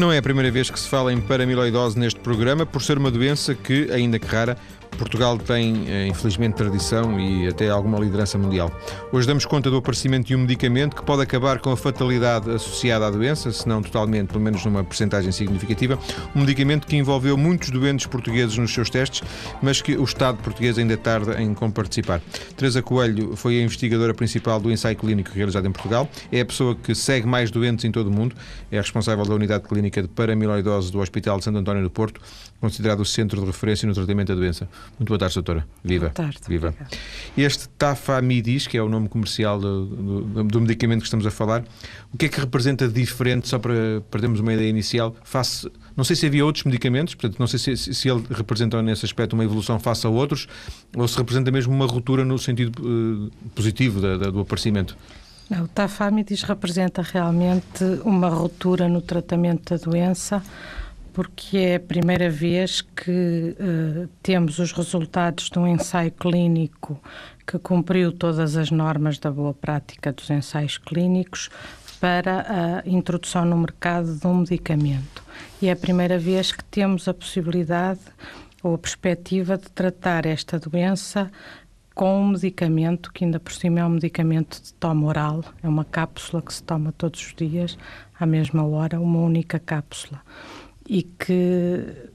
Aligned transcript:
Não 0.00 0.10
é 0.10 0.16
a 0.16 0.22
primeira 0.22 0.50
vez 0.50 0.70
que 0.70 0.80
se 0.80 0.88
fala 0.88 1.12
em 1.12 1.20
paramiloidose 1.20 1.98
neste 1.98 2.18
programa, 2.20 2.64
por 2.64 2.80
ser 2.80 2.96
uma 2.96 3.10
doença 3.10 3.54
que, 3.54 3.92
ainda 3.92 4.18
que 4.18 4.26
rara, 4.26 4.56
Portugal 5.00 5.38
tem, 5.38 5.88
eh, 5.88 6.08
infelizmente, 6.08 6.56
tradição 6.56 7.18
e 7.18 7.48
até 7.48 7.70
alguma 7.70 7.98
liderança 7.98 8.36
mundial. 8.36 8.70
Hoje 9.10 9.26
damos 9.26 9.46
conta 9.46 9.70
do 9.70 9.78
aparecimento 9.78 10.26
de 10.26 10.36
um 10.36 10.40
medicamento 10.40 10.94
que 10.94 11.02
pode 11.02 11.22
acabar 11.22 11.58
com 11.58 11.72
a 11.72 11.76
fatalidade 11.76 12.50
associada 12.50 13.06
à 13.06 13.10
doença, 13.10 13.50
se 13.50 13.66
não 13.66 13.80
totalmente, 13.80 14.28
pelo 14.28 14.40
menos 14.40 14.62
numa 14.62 14.84
percentagem 14.84 15.32
significativa. 15.32 15.98
Um 16.36 16.40
medicamento 16.40 16.86
que 16.86 16.96
envolveu 16.96 17.34
muitos 17.38 17.70
doentes 17.70 18.04
portugueses 18.04 18.58
nos 18.58 18.74
seus 18.74 18.90
testes, 18.90 19.22
mas 19.62 19.80
que 19.80 19.96
o 19.96 20.04
Estado 20.04 20.36
português 20.42 20.76
ainda 20.76 20.98
tarda 20.98 21.40
em 21.40 21.54
participar. 21.54 22.20
Teresa 22.54 22.82
Coelho 22.82 23.34
foi 23.36 23.58
a 23.58 23.62
investigadora 23.62 24.12
principal 24.12 24.60
do 24.60 24.70
ensaio 24.70 24.96
clínico 24.96 25.30
realizado 25.32 25.66
em 25.66 25.72
Portugal. 25.72 26.10
É 26.30 26.42
a 26.42 26.44
pessoa 26.44 26.76
que 26.76 26.94
segue 26.94 27.26
mais 27.26 27.50
doentes 27.50 27.86
em 27.86 27.90
todo 27.90 28.08
o 28.08 28.12
mundo. 28.12 28.36
É 28.70 28.76
responsável 28.76 29.24
da 29.24 29.34
unidade 29.34 29.66
clínica 29.66 30.02
de 30.02 30.08
paramiloidose 30.08 30.92
do 30.92 31.00
Hospital 31.00 31.38
de 31.38 31.44
Santo 31.44 31.58
António 31.58 31.82
do 31.82 31.90
Porto, 31.90 32.20
considerado 32.60 33.00
o 33.00 33.06
centro 33.06 33.40
de 33.40 33.46
referência 33.46 33.88
no 33.88 33.94
tratamento 33.94 34.28
da 34.28 34.34
doença. 34.34 34.68
Muito 34.98 35.08
boa 35.08 35.18
tarde, 35.18 35.34
doutora. 35.34 35.66
Viva. 35.82 36.06
Boa 36.06 36.14
tarde. 36.14 36.38
Viva. 36.46 36.74
Este 37.36 37.68
Tafamidis, 37.70 38.66
que 38.66 38.76
é 38.76 38.82
o 38.82 38.88
nome 38.88 39.08
comercial 39.08 39.58
do, 39.58 39.86
do, 39.86 40.44
do, 40.44 40.60
medicamento 40.60 41.00
que 41.00 41.06
estamos 41.06 41.26
a 41.26 41.30
falar, 41.30 41.64
o 42.12 42.18
que 42.18 42.26
é 42.26 42.28
que 42.28 42.38
representa 42.38 42.86
de 42.86 42.94
diferente, 42.94 43.48
só 43.48 43.58
para 43.58 44.02
perdermos 44.10 44.40
uma 44.40 44.52
ideia 44.52 44.68
inicial, 44.68 45.16
face, 45.24 45.70
não 45.96 46.04
sei 46.04 46.16
se 46.16 46.26
havia 46.26 46.44
outros 46.44 46.64
medicamentos, 46.64 47.14
portanto, 47.14 47.38
não 47.38 47.46
sei 47.46 47.58
se, 47.58 47.94
se 47.94 48.08
ele 48.08 48.22
representa 48.30 48.82
nesse 48.82 49.06
aspecto 49.06 49.32
uma 49.32 49.44
evolução 49.44 49.78
face 49.78 50.06
a 50.06 50.10
outros, 50.10 50.46
ou 50.94 51.08
se 51.08 51.16
representa 51.16 51.50
mesmo 51.50 51.72
uma 51.72 51.86
ruptura 51.86 52.24
no 52.24 52.38
sentido 52.38 52.70
uh, 52.80 53.30
positivo 53.54 54.00
da, 54.00 54.16
da, 54.18 54.30
do 54.30 54.40
aparecimento. 54.40 54.96
Não, 55.50 55.64
o 55.64 55.68
Tafamidis 55.68 56.44
representa 56.44 57.02
realmente 57.02 57.82
uma 58.04 58.28
ruptura 58.28 58.88
no 58.88 59.00
tratamento 59.02 59.76
da 59.76 59.84
doença, 59.84 60.40
porque 61.12 61.56
é 61.56 61.74
a 61.76 61.80
primeira 61.80 62.30
vez 62.30 62.80
que 62.80 63.56
uh, 63.58 64.08
temos 64.22 64.58
os 64.58 64.72
resultados 64.72 65.50
de 65.50 65.58
um 65.58 65.66
ensaio 65.66 66.12
clínico 66.12 67.00
que 67.46 67.58
cumpriu 67.58 68.12
todas 68.12 68.56
as 68.56 68.70
normas 68.70 69.18
da 69.18 69.30
boa 69.30 69.52
prática 69.52 70.12
dos 70.12 70.30
ensaios 70.30 70.78
clínicos 70.78 71.50
para 72.00 72.46
a 72.48 72.88
introdução 72.88 73.44
no 73.44 73.58
mercado 73.58 74.14
de 74.14 74.26
um 74.26 74.38
medicamento. 74.38 75.22
E 75.60 75.68
é 75.68 75.72
a 75.72 75.76
primeira 75.76 76.18
vez 76.18 76.52
que 76.52 76.64
temos 76.64 77.06
a 77.08 77.14
possibilidade 77.14 78.00
ou 78.62 78.74
a 78.74 78.78
perspectiva 78.78 79.58
de 79.58 79.70
tratar 79.70 80.26
esta 80.26 80.58
doença 80.58 81.30
com 81.94 82.22
um 82.22 82.28
medicamento 82.28 83.12
que 83.12 83.24
ainda 83.24 83.38
por 83.38 83.52
cima 83.52 83.80
é 83.80 83.84
um 83.84 83.90
medicamento 83.90 84.62
de 84.62 84.72
toma 84.74 85.06
oral, 85.06 85.44
é 85.62 85.68
uma 85.68 85.84
cápsula 85.84 86.40
que 86.40 86.54
se 86.54 86.62
toma 86.62 86.92
todos 86.92 87.20
os 87.20 87.34
dias, 87.34 87.76
à 88.18 88.24
mesma 88.24 88.64
hora, 88.64 89.00
uma 89.00 89.18
única 89.18 89.58
cápsula 89.58 90.22
e 90.90 91.04
que, 91.04 92.10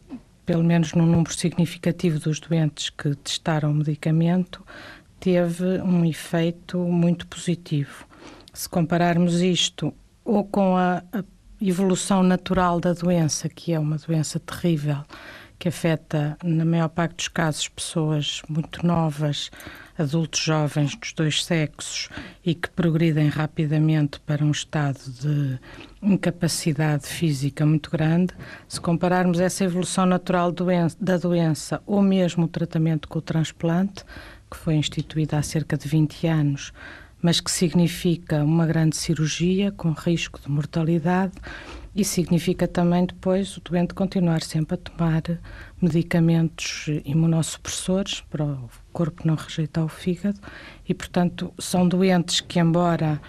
pelo 0.46 0.62
menos 0.62 0.92
num 0.92 1.06
número 1.06 1.34
significativo 1.34 2.20
dos 2.20 2.42
doentes 2.42 2.90
que 2.90 3.16
testaram 3.16 3.72
o 3.72 3.74
medicamento, 3.74 4.62
teve 5.18 5.80
um 5.82 6.04
efeito 6.04 6.78
muito 6.80 7.26
positivo. 7.26 8.06
Se 8.54 8.68
compararmos 8.68 9.40
isto 9.40 9.94
ou 10.26 10.44
com 10.44 10.76
a, 10.76 11.02
a 11.14 11.24
evolução 11.62 12.22
natural 12.22 12.82
da 12.82 12.92
doença, 12.92 13.48
que 13.48 13.72
é 13.72 13.80
uma 13.80 13.96
doença 13.96 14.42
terrível, 14.42 15.06
que 15.58 15.70
afeta, 15.70 16.38
na 16.44 16.66
maior 16.66 16.90
parte 16.90 17.16
dos 17.16 17.28
casos, 17.30 17.70
pessoas 17.70 18.42
muito 18.50 18.86
novas, 18.86 19.50
adultos 19.98 20.42
jovens 20.42 20.96
dos 20.96 21.14
dois 21.14 21.44
sexos 21.44 22.10
e 22.46 22.54
que 22.54 22.70
progridem 22.70 23.30
rapidamente 23.30 24.20
para 24.20 24.44
um 24.44 24.52
estado 24.52 25.00
de 25.22 25.60
incapacidade 26.02 27.08
física 27.08 27.66
muito 27.66 27.90
grande, 27.90 28.34
se 28.68 28.80
compararmos 28.80 29.40
essa 29.40 29.64
evolução 29.64 30.06
natural 30.06 30.54
da 31.00 31.18
doença 31.18 31.82
ou 31.86 32.02
mesmo 32.02 32.46
o 32.46 32.50
tratamento 32.50 33.08
com 33.08 33.20
o 33.20 33.22
transplante, 33.22 34.04
que 34.50 34.58
foi 34.58 34.76
instituído 34.76 35.36
há 35.36 35.42
cerca 35.42 35.78
de 35.78 35.88
20 35.88 36.28
anos, 36.28 36.74
mas 37.22 37.40
que 37.40 37.50
significa 37.50 38.44
uma 38.44 38.68
grande 38.68 38.96
cirurgia 38.96 39.72
com 39.72 39.92
risco 39.92 40.40
de 40.40 40.50
mortalidade 40.50 41.34
e 41.96 42.04
significa 42.04 42.68
também 42.68 43.06
depois 43.06 43.56
o 43.56 43.62
doente 43.62 43.94
continuar 43.94 44.42
sempre 44.42 44.76
a 44.76 44.78
tomar 44.78 45.22
medicamentos 45.82 46.88
imunossupressores 47.06 48.20
para 48.30 48.44
o 48.44 48.70
corpo 48.92 49.26
não 49.26 49.36
rejeitar 49.36 49.86
o 49.86 49.88
fígado. 49.88 50.40
E, 50.88 50.94
portanto, 50.94 51.54
são 51.58 51.88
doentes 51.88 52.42
que, 52.42 52.60
embora 52.60 53.22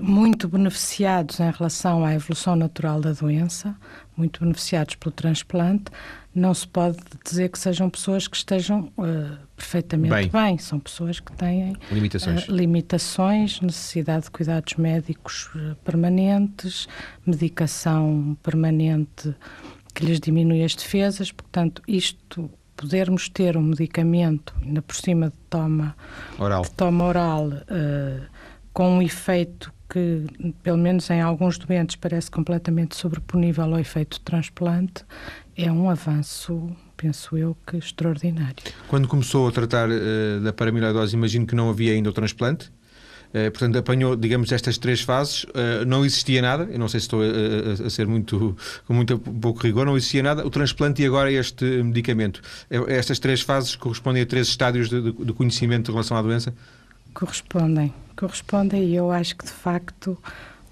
muito 0.00 0.48
beneficiados 0.48 1.40
em 1.40 1.50
relação 1.50 2.04
à 2.04 2.14
evolução 2.14 2.54
natural 2.54 3.00
da 3.00 3.12
doença, 3.12 3.74
muito 4.16 4.40
beneficiados 4.40 4.94
pelo 4.94 5.12
transplante, 5.12 5.90
não 6.34 6.54
se 6.54 6.66
pode 6.66 6.98
dizer 7.24 7.50
que 7.50 7.58
sejam 7.58 7.90
pessoas 7.90 8.26
que 8.26 8.36
estejam 8.36 8.90
uh, 8.96 9.36
perfeitamente 9.54 10.14
bem. 10.14 10.28
bem. 10.28 10.58
São 10.58 10.80
pessoas 10.80 11.20
que 11.20 11.30
têm 11.32 11.76
limitações, 11.90 12.48
uh, 12.48 12.52
limitações 12.52 13.60
necessidade 13.60 14.24
de 14.24 14.30
cuidados 14.30 14.74
médicos 14.74 15.50
uh, 15.54 15.76
permanentes, 15.84 16.88
medicação 17.26 18.36
permanente 18.42 19.34
que 19.94 20.06
lhes 20.06 20.18
diminui 20.18 20.64
as 20.64 20.74
defesas. 20.74 21.30
Portanto, 21.30 21.82
isto 21.86 22.50
podermos 22.76 23.28
ter 23.28 23.56
um 23.56 23.62
medicamento, 23.62 24.54
ainda 24.62 24.80
por 24.80 24.96
cima 24.96 25.28
de 25.28 25.36
toma 25.50 25.94
oral, 26.38 26.62
de 26.62 26.70
toma 26.70 27.04
oral 27.04 27.50
com 28.72 28.98
um 28.98 29.02
efeito 29.02 29.72
que, 29.92 30.24
pelo 30.62 30.78
menos 30.78 31.10
em 31.10 31.20
alguns 31.20 31.58
doentes, 31.58 31.96
parece 31.96 32.30
completamente 32.30 32.96
sobreponível 32.96 33.64
ao 33.64 33.78
efeito 33.78 34.18
transplante, 34.20 35.04
é 35.54 35.70
um 35.70 35.90
avanço, 35.90 36.74
penso 36.96 37.36
eu, 37.36 37.54
que 37.66 37.76
extraordinário. 37.76 38.56
Quando 38.88 39.06
começou 39.06 39.46
a 39.48 39.52
tratar 39.52 39.90
uh, 39.90 40.40
da 40.42 40.52
paramiloidose, 40.52 41.14
imagino 41.14 41.46
que 41.46 41.54
não 41.54 41.68
havia 41.68 41.92
ainda 41.92 42.08
o 42.08 42.12
transplante. 42.12 42.72
Uh, 43.34 43.50
portanto, 43.50 43.76
apanhou, 43.76 44.16
digamos, 44.16 44.50
estas 44.50 44.78
três 44.78 45.02
fases. 45.02 45.44
Uh, 45.44 45.84
não 45.86 46.06
existia 46.06 46.40
nada, 46.40 46.64
eu 46.70 46.78
não 46.78 46.88
sei 46.88 47.00
se 47.00 47.04
estou 47.04 47.20
a, 47.20 47.82
a, 47.82 47.86
a, 47.86 47.90
ser 47.90 48.06
muito, 48.06 48.56
com 48.86 48.94
muito 48.94 49.18
pouco 49.18 49.60
rigor, 49.60 49.84
não 49.84 49.96
existia 49.96 50.22
nada. 50.22 50.46
O 50.46 50.48
transplante 50.48 51.02
e 51.02 51.06
agora 51.06 51.30
este 51.30 51.64
medicamento. 51.82 52.40
Estas 52.88 53.18
três 53.18 53.42
fases 53.42 53.76
correspondem 53.76 54.22
a 54.22 54.26
três 54.26 54.48
estádios 54.48 54.88
de, 54.88 55.02
de, 55.02 55.12
de 55.12 55.32
conhecimento 55.34 55.90
em 55.90 55.94
relação 55.94 56.16
à 56.16 56.22
doença? 56.22 56.54
Correspondem, 57.12 57.92
correspondem 58.14 58.84
e 58.84 58.94
eu 58.94 59.10
acho 59.10 59.36
que 59.36 59.44
de 59.44 59.52
facto 59.52 60.18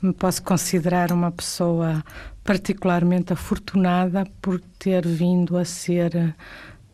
me 0.01 0.12
posso 0.12 0.43
considerar 0.43 1.12
uma 1.12 1.31
pessoa 1.31 2.03
particularmente 2.43 3.33
afortunada 3.33 4.27
por 4.41 4.61
ter 4.78 5.06
vindo 5.06 5.56
a 5.56 5.65
ser 5.65 6.34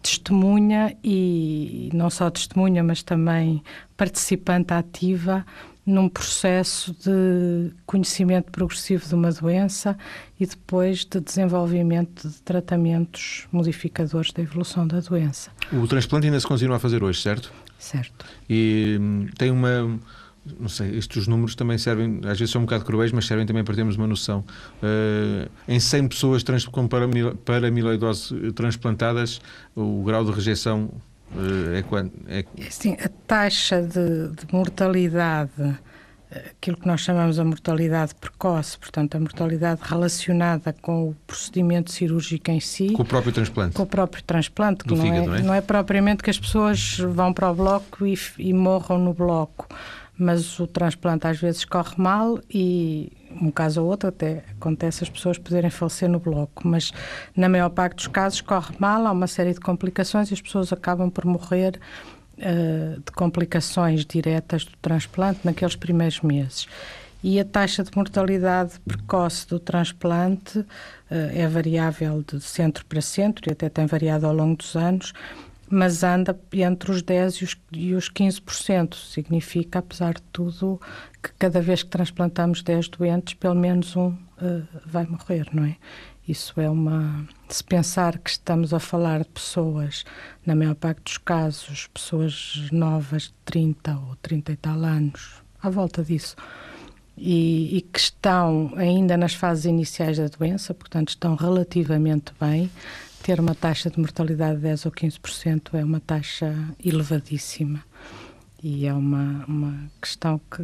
testemunha 0.03 0.97
e 1.03 1.91
não 1.93 2.11
só 2.11 2.31
testemunha, 2.31 2.83
mas 2.83 3.03
também 3.03 3.63
participante 3.97 4.73
ativa 4.73 5.45
num 5.85 6.09
processo 6.09 6.93
de 6.95 7.73
conhecimento 7.87 8.51
progressivo 8.51 9.07
de 9.07 9.15
uma 9.15 9.31
doença 9.31 9.97
e 10.39 10.45
depois 10.45 11.05
de 11.05 11.21
desenvolvimento 11.21 12.29
de 12.29 12.43
tratamentos 12.43 13.47
modificadores 13.53 14.33
da 14.33 14.43
evolução 14.43 14.87
da 14.87 14.99
doença. 14.99 15.51
O 15.73 15.87
transplante 15.87 16.27
ainda 16.27 16.41
se 16.41 16.47
continua 16.47 16.77
a 16.77 16.81
fazer 16.81 17.05
hoje, 17.05 17.23
certo? 17.23 17.53
Certo. 17.79 18.27
E 18.51 18.99
hum, 19.01 19.29
tem 19.39 19.51
uma. 19.51 19.99
Não 20.59 20.69
sei, 20.69 20.97
estes 20.97 21.27
números 21.27 21.55
também 21.55 21.79
servem, 21.79 22.21
às 22.25 22.39
vezes 22.39 22.51
são 22.51 22.63
um 22.63 22.65
bocado 22.65 22.85
cruéis, 22.85 23.13
mas 23.13 23.27
servem 23.27 23.47
também 23.47 23.65
para 23.65 23.75
termos 23.75 23.97
uma 23.97 24.07
noção. 24.07 24.45
Uh, 24.83 25.51
em 25.69 25.81
100 25.81 26.09
pessoas 26.09 26.43
trans, 26.43 26.67
com 26.67 26.89
paramiloidose 27.45 28.53
transplantadas, 28.53 29.41
o 29.75 30.03
grau 30.05 30.25
de 30.25 30.31
rejeição 30.31 30.91
uh, 31.35 31.75
é 31.75 31.83
quanto? 31.83 32.13
É... 32.29 32.45
Sim, 32.71 32.97
a 33.03 33.09
taxa 33.27 33.83
de, 33.83 34.29
de 34.29 34.53
mortalidade 34.53 35.79
aquilo 36.31 36.77
que 36.77 36.87
nós 36.87 37.01
chamamos 37.01 37.39
a 37.39 37.45
mortalidade 37.45 38.15
precoce, 38.15 38.79
portanto, 38.79 39.15
a 39.17 39.21
mortalidade 39.21 39.81
relacionada 39.85 40.73
com 40.73 41.11
o 41.11 41.17
procedimento 41.27 41.93
cirúrgico 41.93 42.51
em 42.51 42.61
si. 42.61 42.91
Com 42.91 43.03
o 43.03 43.07
próprio 43.07 43.33
transplante. 43.33 43.75
Com 43.75 43.83
o 43.83 43.87
próprio 43.87 44.23
transplante, 44.25 44.85
que 44.85 44.95
não, 44.95 45.03
fígado, 45.03 45.23
é, 45.23 45.27
não, 45.27 45.35
é? 45.35 45.43
não, 45.43 45.55
é, 45.55 45.61
propriamente 45.61 46.23
que 46.23 46.31
as 46.31 46.39
pessoas 46.39 46.99
vão 46.99 47.33
para 47.33 47.51
o 47.51 47.55
bloco 47.55 48.07
e, 48.07 48.19
e 48.39 48.53
morram 48.53 48.99
no 48.99 49.15
bloco, 49.15 49.69
mas 50.19 50.59
o 50.59 50.67
transplante 50.67 51.27
às 51.27 51.39
vezes 51.39 51.65
corre 51.65 51.95
mal 51.97 52.41
e 52.51 53.13
um 53.41 53.51
caso 53.51 53.83
ou 53.83 53.89
outro 53.89 54.09
até 54.09 54.45
acontece 54.57 55.05
as 55.05 55.11
pessoas 55.11 55.39
poderem 55.39 55.71
falecer 55.71 56.09
no 56.09 56.19
bloco, 56.19 56.67
mas 56.67 56.93
na 57.37 57.49
maior 57.49 57.69
parte 57.69 57.97
dos 57.97 58.07
casos 58.07 58.41
corre 58.41 58.75
mal, 58.79 59.07
há 59.07 59.13
uma 59.13 59.27
série 59.27 59.53
de 59.53 59.61
complicações 59.61 60.31
e 60.31 60.35
as 60.35 60.41
pessoas 60.41 60.73
acabam 60.73 61.11
por 61.11 61.25
morrer 61.27 61.79
uh, 62.39 63.01
de 63.01 63.13
complicações 63.13 64.05
diretas 64.05 64.65
do 64.65 64.73
transplante 64.81 65.41
naqueles 65.45 65.77
primeiros 65.77 66.21
meses. 66.23 66.67
E 67.23 67.41
a 67.41 67.45
taxa 67.45 67.83
de 67.83 67.91
mortalidade 67.97 68.79
precoce 68.81 69.49
do 69.49 69.59
transplante 69.59 70.61
uh, 70.61 70.67
é 71.11 71.47
variável 71.47 72.23
de 72.27 72.41
centro 72.41 72.85
para 72.87 73.01
centro 73.01 73.51
e 73.51 73.53
até 73.53 73.69
tem 73.69 73.87
variado 73.87 74.27
ao 74.27 74.35
longo 74.35 74.57
dos 74.57 74.77
anos, 74.77 75.13
mas 75.69 76.03
anda 76.03 76.39
entre 76.53 76.91
os 76.91 77.03
10% 77.03 77.41
e 77.41 77.45
os, 77.45 77.57
e 77.73 77.95
os 77.95 78.11
15%. 78.11 78.95
Significa, 78.95 79.81
apesar 79.81 80.15
de 80.15 80.23
tudo, 80.33 80.81
que 81.23 81.31
cada 81.39 81.61
vez 81.61 81.83
que 81.83 81.91
transplantamos 81.91 82.63
10 82.63 82.89
doentes, 82.89 83.35
pelo 83.35 83.55
menos 83.55 83.97
um 83.97 84.09
uh, 84.09 84.67
vai 84.85 85.07
morrer, 85.07 85.49
não 85.53 85.65
é? 85.65 85.77
Isso 86.29 86.61
é 86.61 86.69
uma. 86.69 87.25
Se 87.49 87.63
pensar 87.63 88.19
que 88.19 88.31
estamos 88.31 88.75
a 88.75 88.81
falar 88.81 89.21
de 89.21 89.29
pessoas, 89.29 90.05
na 90.45 90.57
maior 90.57 90.75
parte 90.75 91.03
dos 91.05 91.19
casos, 91.19 91.87
pessoas 91.95 92.69
novas 92.73 93.25
de 93.25 93.35
30 93.45 93.97
ou 93.97 94.17
30 94.17 94.53
e 94.53 94.57
tal 94.57 94.83
anos, 94.83 95.43
à 95.63 95.71
volta 95.71 96.03
disso, 96.03 96.35
e, 97.17 97.77
e, 97.77 97.81
que 97.81 97.99
estão 97.99 98.73
ainda 98.77 99.17
nas 99.17 99.35
fases 99.35 99.67
iniciais 99.67 100.19
da 100.19 100.27
doença, 100.27 100.75
portanto 100.75 101.11
estão 101.11 101.37
relativamente 101.37 102.33
bem, 102.41 102.71
ter 103.27 103.41
uma 103.41 103.57
taxa 103.57 103.91
de 103.91 103.99
mortalidade 103.99 104.55
de 104.55 104.63
10 104.63 104.87
ou 104.87 104.93
15% 104.93 105.75
é 105.75 105.85
uma 105.85 105.99
taxa 105.99 106.55
elevadíssima. 106.79 107.83
E 108.63 108.87
é 108.87 108.95
uma, 108.95 109.45
uma 109.49 109.91
questão 110.01 110.41
que 110.49 110.63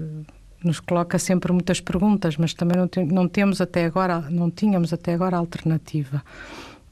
nos 0.63 0.79
coloca 0.79 1.19
sempre 1.19 1.53
muitas 1.53 1.81
perguntas, 1.81 2.37
mas 2.37 2.55
também 2.55 2.77
não, 2.79 2.89
não 3.07 3.27
temos 3.27 3.61
até 3.61 3.85
agora, 3.85 4.21
não 4.31 4.49
tínhamos 4.49 4.93
até 4.93 5.13
agora 5.13 5.39
alternativa. 5.39 6.23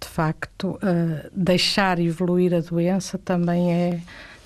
De 0.00 0.08
facto, 0.08 0.70
uh, 0.70 1.30
deixar 1.32 2.00
evoluir 2.00 2.52
a 2.52 2.58
doença 2.60 3.16
também 3.16 3.72
é 3.72 4.00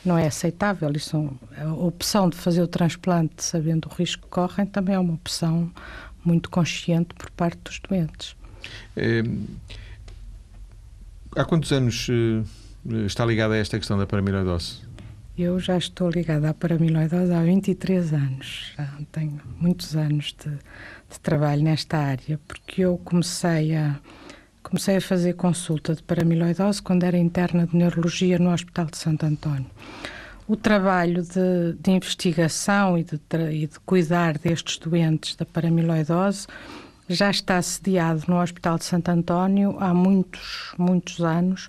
não 0.05 0.19
é 0.19 0.27
aceitável. 0.27 0.93
Isso, 0.93 1.35
a 1.57 1.73
opção 1.73 2.29
de 2.29 2.37
fazer 2.37 2.61
o 2.61 2.69
transplante 2.69 3.43
sabendo 3.43 3.89
o 3.89 3.95
risco 3.95 4.25
que 4.25 4.29
correm 4.29 4.67
também 4.67 4.95
é 4.95 4.99
uma 4.99 5.15
opção 5.15 5.73
muito 6.23 6.51
consciente 6.51 7.15
por 7.15 7.31
parte 7.31 7.59
dos 7.65 7.81
doentes. 7.89 8.37
É, 8.95 9.23
há 11.37 11.45
quantos 11.45 11.73
anos 11.73 12.09
uh, 12.09 12.45
está 13.07 13.25
ligada 13.25 13.55
a 13.55 13.57
esta 13.59 13.79
questão 13.79 13.99
da 13.99 14.07
paramiloidose? 14.07 14.83
Eu 15.37 15.59
já 15.59 15.77
estou 15.77 16.09
ligada 16.11 16.51
à 16.51 16.55
paramiloidose 16.55 17.33
há 17.33 17.43
23 17.43 18.13
anos. 18.13 18.73
Já 18.77 18.89
tenho 19.11 19.41
muitos 19.59 19.97
anos 19.97 20.35
de, 20.39 20.51
de, 20.51 21.21
trabalho 21.21 21.63
nesta 21.63 21.99
área, 21.99 22.39
porque 22.47 22.83
eu 22.83 22.97
comecei 22.99 23.75
a, 23.75 23.99
comecei 24.63 24.97
a 24.97 25.01
fazer 25.01 25.35
consulta 25.35 25.95
de 25.95 26.03
paramiloidose 26.05 26.81
quando 26.81 27.03
era 27.03 27.19
interna 27.19 27.67
de 27.67 27.77
neurologia 27.77 28.39
no 28.39 28.53
Hospital 28.53 28.87
de 28.87 28.97
Santo 28.97 29.27
António. 29.27 29.67
O 30.47 30.57
trabalho 30.57 31.23
de, 31.23 31.73
de 31.81 31.91
investigação 31.91 32.97
e 32.97 33.03
de, 33.03 33.19
e 33.51 33.67
de 33.67 33.81
cuidar 33.81 34.39
destes 34.39 34.79
doentes 34.79 35.35
da 35.35 35.45
paramiloidose 35.45 36.47
já 37.09 37.31
está 37.31 37.61
sediado 37.61 38.25
no 38.29 38.41
Hospital 38.41 38.79
de 38.79 38.85
Santo 38.85 39.11
António 39.11 39.77
há 39.81 39.93
muitos, 39.93 40.75
muitos 40.79 41.21
anos 41.21 41.69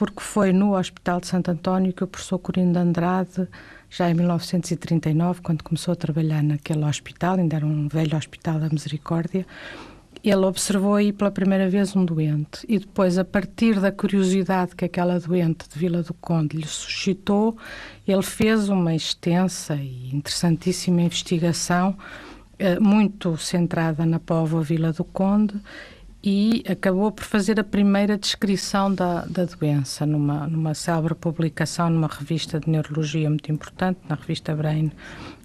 porque 0.00 0.20
foi 0.22 0.50
no 0.50 0.78
Hospital 0.78 1.20
de 1.20 1.26
Santo 1.26 1.50
António 1.50 1.92
que 1.92 2.02
o 2.02 2.06
professor 2.06 2.38
Corino 2.38 2.72
de 2.72 2.78
Andrade, 2.78 3.46
já 3.90 4.08
em 4.08 4.14
1939, 4.14 5.42
quando 5.42 5.62
começou 5.62 5.92
a 5.92 5.94
trabalhar 5.94 6.42
naquele 6.42 6.86
hospital, 6.86 7.34
ainda 7.34 7.56
era 7.56 7.66
um 7.66 7.86
velho 7.86 8.16
hospital 8.16 8.58
da 8.58 8.70
Misericórdia, 8.70 9.46
ele 10.24 10.46
observou 10.46 10.94
aí 10.94 11.12
pela 11.12 11.30
primeira 11.30 11.68
vez 11.68 11.94
um 11.94 12.02
doente. 12.02 12.64
E 12.66 12.78
depois, 12.78 13.18
a 13.18 13.24
partir 13.26 13.78
da 13.78 13.92
curiosidade 13.92 14.74
que 14.74 14.86
aquela 14.86 15.20
doente 15.20 15.68
de 15.68 15.78
Vila 15.78 16.02
do 16.02 16.14
Conde 16.14 16.56
lhe 16.56 16.66
suscitou, 16.66 17.58
ele 18.08 18.22
fez 18.22 18.70
uma 18.70 18.94
extensa 18.94 19.74
e 19.74 20.14
interessantíssima 20.14 21.02
investigação, 21.02 21.94
muito 22.80 23.36
centrada 23.36 24.04
na 24.04 24.18
povoa 24.18 24.62
Vila 24.62 24.92
do 24.92 25.04
Conde 25.04 25.54
e 26.22 26.62
acabou 26.68 27.10
por 27.10 27.24
fazer 27.24 27.58
a 27.58 27.64
primeira 27.64 28.18
descrição 28.18 28.94
da, 28.94 29.24
da 29.24 29.44
doença 29.46 30.04
numa, 30.04 30.46
numa 30.46 30.74
célebre 30.74 31.14
publicação 31.14 31.88
numa 31.88 32.08
revista 32.08 32.60
de 32.60 32.68
neurologia 32.68 33.28
muito 33.28 33.50
importante, 33.50 34.00
na 34.08 34.16
revista 34.16 34.54
Brain, 34.54 34.92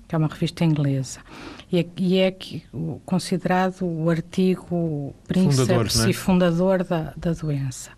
que 0.08 0.14
é 0.14 0.18
uma 0.18 0.28
revista 0.28 0.66
inglesa. 0.66 1.20
E 1.72 1.80
é, 1.80 1.86
e 1.98 2.18
é 2.18 2.32
que, 2.32 2.64
considerado 3.06 3.84
o 3.84 4.10
artigo 4.10 5.16
príncipe 5.28 6.10
e 6.10 6.14
fundador 6.14 6.84
da, 6.84 7.14
da 7.16 7.32
doença. 7.32 7.92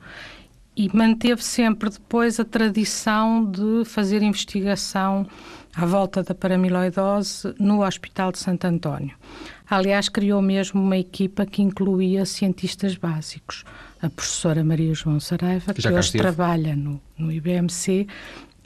E 0.76 0.96
manteve 0.96 1.44
sempre 1.44 1.90
depois 1.90 2.40
a 2.40 2.46
tradição 2.46 3.44
de 3.44 3.84
fazer 3.86 4.22
investigação 4.22 5.26
à 5.78 5.86
volta 5.86 6.24
da 6.24 6.34
paramiloidose 6.34 7.54
no 7.60 7.86
Hospital 7.86 8.32
de 8.32 8.40
Santo 8.40 8.66
António. 8.66 9.16
Aliás, 9.70 10.10
criou 10.10 10.42
mesmo 10.42 10.82
uma 10.82 10.98
equipa 10.98 11.46
que 11.46 11.62
incluía 11.62 12.26
cientistas 12.26 12.96
básicos. 12.96 13.64
A 14.02 14.10
professora 14.10 14.64
Maria 14.64 14.94
João 14.96 15.20
Saraiva, 15.20 15.76
que, 15.76 15.82
que 15.84 15.88
hoje 15.90 16.14
trabalha 16.14 16.76
no, 16.76 17.00
no 17.16 17.32
IBMC, 17.32 18.08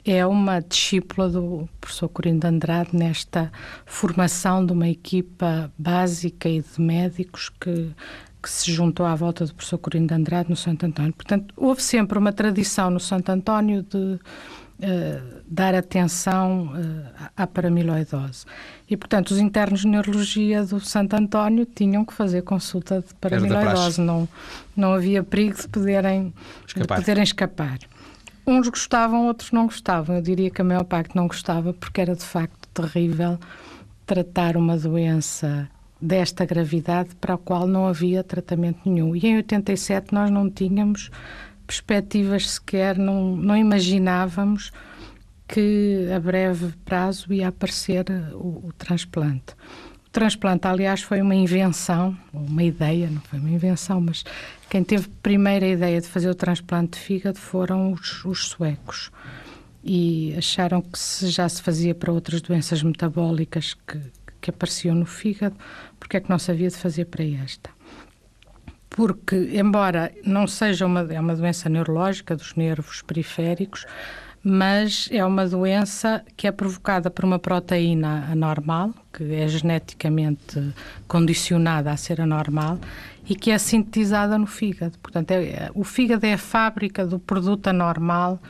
é 0.06 0.24
uma 0.24 0.60
discípula 0.60 1.28
do 1.28 1.68
professor 1.78 2.08
Corino 2.08 2.40
de 2.40 2.46
Andrade 2.46 2.96
nesta 2.96 3.52
formação 3.84 4.64
de 4.64 4.72
uma 4.72 4.88
equipa 4.88 5.70
básica 5.76 6.48
e 6.48 6.62
de 6.62 6.80
médicos 6.80 7.50
que, 7.50 7.90
que 8.42 8.50
se 8.50 8.72
juntou 8.72 9.04
à 9.04 9.14
volta 9.14 9.44
do 9.44 9.54
professor 9.54 9.78
Corino 9.78 10.06
de 10.06 10.14
Andrade 10.14 10.48
no 10.48 10.56
Santo 10.56 10.86
António. 10.86 11.12
Portanto, 11.12 11.52
houve 11.58 11.82
sempre 11.82 12.18
uma 12.18 12.32
tradição 12.32 12.90
no 12.90 12.98
Santo 12.98 13.28
António 13.28 13.82
de 13.82 14.18
uh, 14.82 15.42
dar 15.46 15.74
atenção 15.74 16.72
uh, 16.74 17.28
à 17.36 17.46
paramiloidose. 17.46 18.44
E, 18.88 18.96
portanto, 18.96 19.30
os 19.30 19.38
internos 19.38 19.80
de 19.80 19.88
neurologia 19.88 20.64
do 20.64 20.80
Santo 20.80 21.14
António 21.14 21.64
tinham 21.64 22.04
que 22.04 22.12
fazer 22.12 22.42
consulta 22.42 23.00
de 23.00 23.14
paramiloidose. 23.14 24.00
Não, 24.00 24.28
não 24.76 24.92
havia 24.92 25.22
perigo 25.22 25.56
de 25.56 25.68
poderem 25.68 26.34
escapar. 26.66 26.98
De 26.98 27.02
poderem 27.02 27.22
escapar. 27.22 27.78
Uns 28.46 28.68
gostavam, 28.68 29.26
outros 29.26 29.52
não 29.52 29.66
gostavam. 29.66 30.16
Eu 30.16 30.22
diria 30.22 30.50
que 30.50 30.60
a 30.60 30.64
maior 30.64 30.84
parte 30.84 31.14
não 31.14 31.28
gostava, 31.28 31.72
porque 31.72 32.00
era 32.00 32.14
de 32.14 32.24
facto 32.24 32.68
terrível 32.74 33.38
tratar 34.04 34.56
uma 34.56 34.76
doença 34.76 35.68
desta 36.00 36.44
gravidade 36.44 37.14
para 37.20 37.34
a 37.34 37.38
qual 37.38 37.66
não 37.66 37.86
havia 37.86 38.24
tratamento 38.24 38.80
nenhum. 38.84 39.14
E 39.14 39.24
em 39.24 39.36
87 39.36 40.12
nós 40.12 40.28
não 40.30 40.50
tínhamos 40.50 41.10
perspectivas 41.72 42.50
sequer, 42.50 42.98
não, 42.98 43.34
não 43.34 43.56
imaginávamos 43.56 44.70
que 45.48 46.06
a 46.14 46.20
breve 46.20 46.74
prazo 46.84 47.32
ia 47.32 47.48
aparecer 47.48 48.04
o, 48.34 48.66
o 48.66 48.72
transplante. 48.76 49.54
O 50.06 50.10
transplante, 50.10 50.66
aliás, 50.66 51.00
foi 51.00 51.22
uma 51.22 51.34
invenção, 51.34 52.14
uma 52.30 52.62
ideia, 52.62 53.08
não 53.08 53.22
foi 53.22 53.38
uma 53.38 53.48
invenção, 53.48 54.02
mas 54.02 54.22
quem 54.68 54.84
teve 54.84 55.08
primeira 55.22 55.66
ideia 55.66 55.98
de 55.98 56.06
fazer 56.06 56.28
o 56.28 56.34
transplante 56.34 56.98
de 56.98 57.04
fígado 57.04 57.38
foram 57.38 57.92
os, 57.92 58.22
os 58.26 58.48
suecos. 58.48 59.10
E 59.82 60.34
acharam 60.36 60.82
que 60.82 60.98
se 60.98 61.28
já 61.28 61.48
se 61.48 61.62
fazia 61.62 61.94
para 61.94 62.12
outras 62.12 62.42
doenças 62.42 62.82
metabólicas 62.82 63.72
que, 63.74 63.98
que 64.42 64.50
apareciam 64.50 64.94
no 64.94 65.06
fígado, 65.06 65.56
porque 65.98 66.18
é 66.18 66.20
que 66.20 66.28
não 66.28 66.38
se 66.38 66.50
havia 66.50 66.68
de 66.68 66.76
fazer 66.76 67.06
para 67.06 67.24
esta? 67.24 67.70
Porque, 68.92 69.50
embora 69.54 70.12
não 70.24 70.46
seja 70.46 70.86
uma, 70.86 71.00
é 71.12 71.18
uma 71.18 71.34
doença 71.34 71.68
neurológica 71.68 72.36
dos 72.36 72.54
nervos 72.54 73.00
periféricos, 73.02 73.86
mas 74.44 75.08
é 75.10 75.24
uma 75.24 75.46
doença 75.46 76.22
que 76.36 76.46
é 76.46 76.52
provocada 76.52 77.10
por 77.10 77.24
uma 77.24 77.38
proteína 77.38 78.28
anormal, 78.30 78.92
que 79.12 79.34
é 79.34 79.48
geneticamente 79.48 80.74
condicionada 81.06 81.90
a 81.90 81.96
ser 81.96 82.20
anormal 82.20 82.78
e 83.26 83.34
que 83.34 83.50
é 83.50 83.58
sintetizada 83.58 84.36
no 84.36 84.46
fígado. 84.46 84.98
Portanto, 84.98 85.30
é, 85.30 85.70
o 85.74 85.84
fígado 85.84 86.26
é 86.26 86.34
a 86.34 86.38
fábrica 86.38 87.06
do 87.06 87.18
produto 87.18 87.68
anormal 87.68 88.40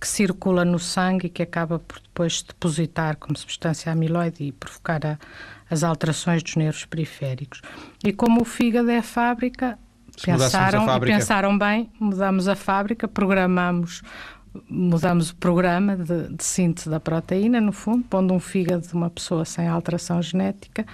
que 0.00 0.08
circula 0.08 0.64
no 0.64 0.80
sangue 0.80 1.26
e 1.26 1.30
que 1.30 1.44
acaba 1.44 1.78
por 1.78 2.00
depois 2.00 2.42
depositar 2.42 3.16
como 3.18 3.38
substância 3.38 3.92
amiloide 3.92 4.42
e 4.42 4.50
provocar 4.50 5.06
a, 5.06 5.18
as 5.70 5.84
alterações 5.84 6.42
dos 6.42 6.56
nervos 6.56 6.84
periféricos. 6.86 7.62
E 8.04 8.12
como 8.12 8.42
o 8.42 8.44
fígado 8.44 8.90
é 8.90 8.98
a 8.98 9.02
fábrica, 9.02 9.78
pensaram, 10.24 11.00
pensaram 11.00 11.58
bem, 11.58 11.90
mudamos 11.98 12.48
a 12.48 12.54
fábrica, 12.54 13.08
programamos, 13.08 14.02
mudamos 14.68 15.30
o 15.30 15.36
programa 15.36 15.96
de, 15.96 16.28
de, 16.28 16.44
síntese 16.44 16.88
da 16.88 17.00
proteína, 17.00 17.60
no 17.60 17.72
fundo, 17.72 18.04
pondo 18.04 18.34
um 18.34 18.40
fígado 18.40 18.86
de 18.86 18.94
uma 18.94 19.10
pessoa 19.10 19.44
sem 19.44 19.66
alteração 19.66 20.20
genética 20.20 20.86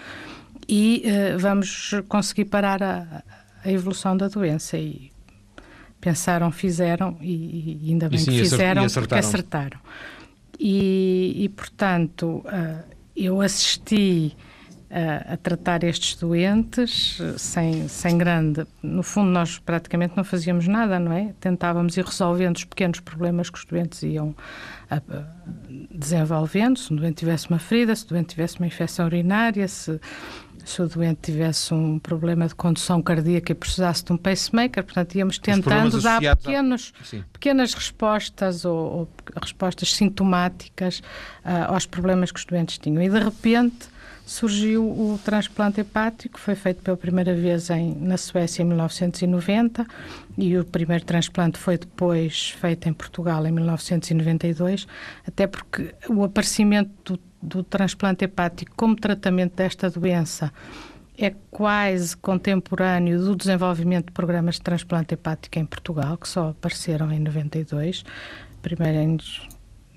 e 0.69 1.03
uh, 1.07 1.39
vamos 1.39 1.93
conseguir 2.09 2.45
parar 2.45 2.83
a, 2.83 3.23
a, 3.65 3.73
evolução 3.73 4.17
da 4.17 4.29
doença. 4.29 4.77
E 4.77 5.11
pensaram, 6.01 6.53
fizeram 6.53 7.17
e, 7.21 7.81
e 7.83 7.91
ainda 7.91 8.09
bem 8.09 8.19
sim, 8.19 8.33
que 8.33 8.39
fizeram, 8.39 8.87
porque 8.87 9.15
acertaram. 9.15 9.81
E, 10.61 11.45
e 11.45 11.49
portanto, 11.49 12.45
uh, 12.45 12.85
eu 13.17 13.41
assisti 13.41 14.37
a, 14.91 15.35
a, 15.35 15.37
tratar 15.37 15.85
estes 15.85 16.15
doentes 16.17 17.19
sem, 17.37 17.89
sem 17.89 18.17
grande. 18.17 18.67
No 18.83 19.03
fundo, 19.03 19.31
nós 19.31 19.59
praticamente 19.59 20.17
não 20.17 20.25
fazíamos 20.25 20.67
nada, 20.67 20.99
não 20.99 21.13
é? 21.13 21.35
Tentávamos 21.41 21.97
ir 21.97 22.05
resolvendo 22.05 22.57
os 22.57 22.65
pequenos 22.65 23.01
problemas 23.01 23.51
que 23.51 23.59
os 23.59 23.65
doentes 23.65 24.03
iam 24.03 24.35
a, 24.91 24.97
a, 24.97 25.01
desenvolvendo. 25.91 26.79
Se 26.79 26.93
o 26.93 26.97
doente 26.97 27.17
tivesse 27.17 27.49
uma 27.51 27.59
ferida, 27.59 27.95
se 27.95 28.05
o 28.05 28.09
doente 28.09 28.29
tivesse 28.29 28.59
uma 28.59 28.67
infecção 28.67 29.07
urinária, 29.07 29.69
se, 29.69 30.01
se 30.65 30.81
o 30.81 30.89
doente 30.89 31.21
tivesse 31.23 31.75
um 31.75 31.99
problema 31.99 32.49
de 32.49 32.55
condução 32.55 33.03
cardíaca 33.03 33.53
e 33.53 33.55
precisasse 33.55 34.03
de 34.05 34.13
um 34.13 34.17
pacemaker, 34.17 34.83
portanto, 34.85 35.15
íamos 35.15 35.39
tentando 35.39 36.01
dar 36.01 36.21
pequenos, 36.21 36.95
pequenas 37.31 37.75
respostas 37.75 38.65
ou, 38.65 38.77
ou 38.77 39.09
respostas 39.43 39.95
sintomáticas 39.95 41.01
uh, 41.45 41.75
aos 41.75 41.85
problemas 41.85 42.33
que 42.33 42.39
os 42.39 42.47
doentes 42.47 42.79
tinham. 42.79 43.03
E, 43.03 43.09
de 43.11 43.19
repente 43.19 43.98
surgiu 44.29 44.85
o 44.85 45.19
transplante 45.25 45.81
hepático, 45.81 46.39
foi 46.39 46.55
feito 46.55 46.83
pela 46.83 46.99
primeira 46.99 47.35
vez 47.35 47.71
em, 47.71 47.95
na 47.95 48.19
Suécia 48.19 48.63
em 48.63 48.67
1990 48.67 49.87
e 50.37 50.55
o 50.59 50.67
primeiro 50.67 51.03
transplante 51.03 51.59
foi 51.59 51.79
depois 51.79 52.51
feito 52.51 52.87
em 52.91 52.93
Portugal 52.93 53.47
em 53.47 53.51
1992, 53.51 54.87
até 55.27 55.47
porque 55.47 55.95
o 56.11 56.23
aparecimento 56.23 56.91
do, 57.15 57.21
do 57.43 57.63
transplante 57.63 58.27
hepático 58.27 58.71
como 58.77 58.95
tratamento 58.95 59.57
desta 59.57 59.89
doença 59.89 60.53
é 61.17 61.33
quase 61.51 62.15
contemporâneo 62.15 63.19
do 63.25 63.35
desenvolvimento 63.35 64.07
de 64.09 64.13
programas 64.13 64.57
de 64.57 64.61
transplante 64.61 65.15
hepático 65.15 65.59
em 65.59 65.65
Portugal, 65.65 66.19
que 66.19 66.29
só 66.29 66.51
apareceram 66.51 67.11
em 67.11 67.19
92. 67.19 68.05
Primeiro 68.61 68.99
em 68.99 69.17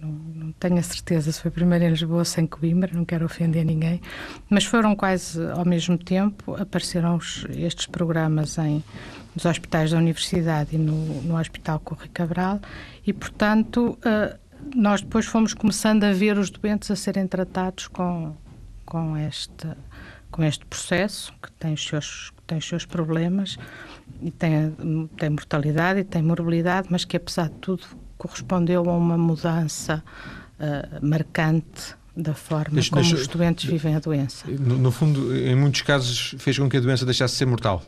não, 0.02 0.10
não, 0.10 0.52
tenho 0.54 0.78
a 0.78 0.84
certeza 0.84 1.32
se 1.32 1.42
foi 1.42 1.52
primeiro 1.52 1.86
em 1.86 1.90
Lisboa 1.90 2.26
sem 2.26 2.48
Coimbra, 2.48 2.92
não 2.94 3.06
quero 3.06 3.26
ofender 3.26 3.66
ninguém, 3.66 4.02
mas 4.50 4.66
foram 4.66 4.96
quase 4.96 5.40
ao 5.52 5.66
mesmo 5.66 5.98
tempo, 5.98 6.56
apareceram 6.56 7.16
os, 7.16 7.46
estes 7.52 7.86
programas 7.86 8.58
em 8.58 8.84
nos 9.36 9.46
hospitais 9.46 9.92
da 9.92 9.98
Universidade 9.98 10.76
e 10.76 10.78
no, 10.78 11.22
no 11.22 11.40
Hospital 11.40 11.80
Corre 11.80 12.10
Cabral. 12.10 12.60
E, 13.06 13.14
portanto, 13.14 13.98
uh, 14.00 14.38
nós 14.76 15.02
depois 15.02 15.26
fomos 15.26 15.54
começando 15.54 16.04
a 16.04 16.12
ver 16.12 16.38
os 16.38 16.50
doentes 16.50 16.92
a 16.92 16.96
serem 16.96 17.28
tratados 17.28 17.88
com, 17.88 18.36
com 18.86 19.18
este 19.18 19.68
com 20.32 20.44
este 20.44 20.66
processo, 20.66 21.34
que 21.44 21.52
tem 21.52 21.74
os 21.74 21.86
seus, 21.86 22.32
tem 22.48 22.58
os 22.58 22.66
seus 22.66 22.86
problemas, 22.86 23.58
e 24.22 24.32
tem, 24.32 24.72
tem 25.18 25.30
mortalidade 25.30 26.00
e 26.00 26.04
tem 26.04 26.22
morbilidade, 26.22 26.88
mas 26.90 27.04
que 27.04 27.18
apesar 27.18 27.50
de 27.50 27.56
tudo 27.56 27.84
correspondeu 28.22 28.88
a 28.90 28.94
uma 28.94 29.18
mudança 29.18 30.04
uh, 30.60 31.06
marcante 31.06 31.96
da 32.16 32.34
forma 32.34 32.76
deixa, 32.76 32.90
como 32.92 33.02
deixa, 33.02 33.16
os 33.16 33.28
doentes 33.28 33.70
vivem 33.70 33.96
a 33.96 34.00
doença. 34.00 34.46
No, 34.48 34.78
no, 34.78 34.92
fundo, 34.92 35.36
em 35.36 35.56
muitos 35.56 35.82
casos, 35.82 36.36
fez 36.38 36.60
com 36.60 36.70
que 36.70 36.78
a 36.78 36.80
doença 36.80 37.06
deixasse 37.06 37.34
de 37.34 37.38
ser 37.40 37.46
mortal? 37.46 37.82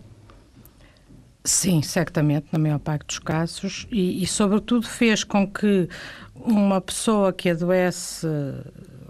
Sim, 1.43 1.81
certamente, 1.81 2.47
na 2.51 2.57
maior 2.57 2.79
parte 2.79 3.05
dos 3.07 3.19
casos, 3.19 3.85
e, 3.91 4.23
e 4.23 4.25
sobretudo 4.25 4.87
fez 4.87 5.25
com 5.25 5.45
que 5.45 5.89
uma 6.33 6.79
pessoa 6.79 7.33
que 7.33 7.49
adoece 7.49 8.25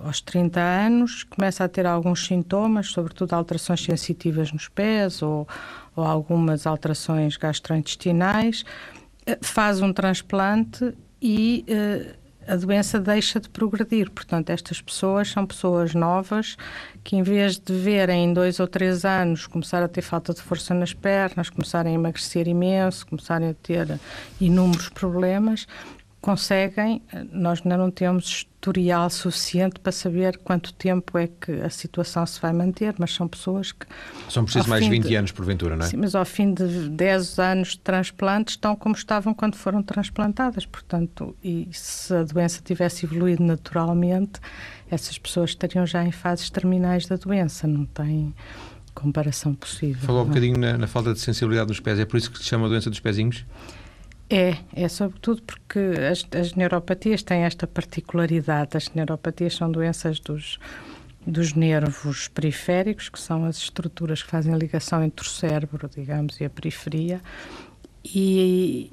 aos 0.03 0.19
30 0.19 0.59
anos, 0.59 1.23
começa 1.23 1.63
a 1.63 1.69
ter 1.69 1.85
alguns 1.85 2.25
sintomas, 2.25 2.87
sobretudo 2.87 3.33
alterações 3.33 3.81
sensitivas 3.81 4.51
nos 4.51 4.67
pés 4.67 5.21
ou, 5.21 5.47
ou 5.95 6.03
algumas 6.03 6.67
alterações 6.67 7.37
gastrointestinais, 7.37 8.65
eh, 9.25 9.37
faz 9.41 9.81
um 9.81 9.93
transplante 9.93 10.93
e 11.23 11.65
uh, 11.69 12.23
a 12.45 12.57
doença 12.57 12.99
deixa 12.99 13.39
de 13.39 13.47
progredir. 13.47 14.11
Portanto, 14.11 14.49
estas 14.49 14.81
pessoas 14.81 15.29
são 15.29 15.45
pessoas 15.45 15.95
novas 15.95 16.57
que, 17.01 17.15
em 17.15 17.23
vez 17.23 17.57
de 17.57 17.73
verem 17.73 18.25
em 18.25 18.33
dois 18.33 18.59
ou 18.59 18.67
três 18.67 19.05
anos 19.05 19.47
começar 19.47 19.81
a 19.81 19.87
ter 19.87 20.01
falta 20.01 20.33
de 20.33 20.41
força 20.41 20.73
nas 20.73 20.93
pernas, 20.93 21.49
começarem 21.49 21.93
a 21.93 21.95
emagrecer 21.95 22.45
imenso, 22.47 23.07
começarem 23.07 23.51
a 23.51 23.53
ter 23.53 23.97
inúmeros 24.41 24.89
problemas, 24.89 25.65
conseguem, 26.23 27.01
nós 27.33 27.61
ainda 27.61 27.75
não 27.75 27.91
temos 27.91 28.47
historial 28.55 29.09
suficiente 29.09 29.77
para 29.77 29.91
saber 29.91 30.37
quanto 30.37 30.73
tempo 30.73 31.17
é 31.17 31.27
que 31.27 31.51
a 31.51 31.69
situação 31.69 32.25
se 32.25 32.39
vai 32.39 32.53
manter, 32.53 32.95
mas 32.97 33.13
são 33.13 33.27
pessoas 33.27 33.73
que... 33.73 33.85
São 34.29 34.45
precisos 34.45 34.69
mais 34.69 34.87
20 34.87 35.05
de, 35.05 35.15
anos, 35.17 35.33
porventura, 35.33 35.75
não 35.75 35.85
é? 35.85 35.89
Sim, 35.89 35.97
mas 35.97 36.15
ao 36.15 36.23
fim 36.23 36.53
de 36.53 36.87
10 36.87 37.39
anos 37.39 37.67
de 37.71 37.79
transplante 37.79 38.51
estão 38.51 38.73
como 38.73 38.95
estavam 38.95 39.33
quando 39.33 39.57
foram 39.57 39.83
transplantadas, 39.83 40.65
portanto, 40.65 41.35
e 41.43 41.67
se 41.73 42.15
a 42.15 42.23
doença 42.23 42.61
tivesse 42.63 43.05
evoluído 43.05 43.43
naturalmente, 43.43 44.39
essas 44.89 45.17
pessoas 45.17 45.49
estariam 45.49 45.85
já 45.85 46.05
em 46.05 46.11
fases 46.13 46.49
terminais 46.49 47.05
da 47.05 47.17
doença, 47.17 47.67
não 47.67 47.83
tem 47.83 48.33
comparação 48.95 49.53
possível. 49.53 50.01
Falou 50.03 50.21
um 50.21 50.25
é? 50.25 50.27
bocadinho 50.29 50.57
na, 50.57 50.77
na 50.77 50.87
falta 50.87 51.13
de 51.13 51.19
sensibilidade 51.19 51.67
dos 51.67 51.81
pés, 51.81 51.99
é 51.99 52.05
por 52.05 52.15
isso 52.15 52.31
que 52.31 52.37
se 52.37 52.45
chama 52.45 52.69
doença 52.69 52.89
dos 52.89 53.01
pezinhos? 53.01 53.45
É, 54.35 54.57
é 54.73 54.89
sobretudo 54.89 55.43
porque 55.43 55.77
as, 56.11 56.25
as 56.35 56.55
neuropatias 56.55 57.21
têm 57.21 57.43
esta 57.43 57.67
particularidade. 57.67 58.75
As 58.75 58.89
neuropatias 58.89 59.55
são 59.55 59.71
doenças 59.71 60.19
dos, 60.19 60.57
dos 61.23 61.53
nervos 61.53 62.29
periféricos, 62.29 63.09
que 63.09 63.19
são 63.19 63.45
as 63.45 63.57
estruturas 63.57 64.23
que 64.23 64.31
fazem 64.31 64.57
ligação 64.57 65.03
entre 65.03 65.23
o 65.23 65.29
cérebro, 65.29 65.87
digamos, 65.87 66.41
e 66.41 66.45
a 66.45 66.49
periferia. 66.49 67.21
E, 68.03 68.91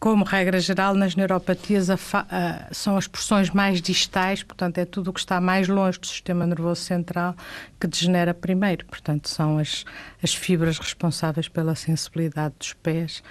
como 0.00 0.24
regra 0.24 0.58
geral, 0.58 0.94
nas 0.94 1.14
neuropatias 1.14 1.90
a 1.90 1.98
a, 2.30 2.72
são 2.72 2.96
as 2.96 3.06
porções 3.06 3.50
mais 3.50 3.82
distais, 3.82 4.42
portanto, 4.42 4.78
é 4.78 4.86
tudo 4.86 5.10
o 5.10 5.12
que 5.12 5.20
está 5.20 5.38
mais 5.38 5.68
longe 5.68 6.00
do 6.00 6.06
sistema 6.06 6.46
nervoso 6.46 6.80
central 6.80 7.36
que 7.78 7.86
degenera 7.86 8.32
primeiro. 8.32 8.86
Portanto, 8.86 9.28
são 9.28 9.58
as, 9.58 9.84
as 10.22 10.34
fibras 10.34 10.78
responsáveis 10.78 11.46
pela 11.46 11.74
sensibilidade 11.74 12.54
dos 12.58 12.72
pés 12.72 13.22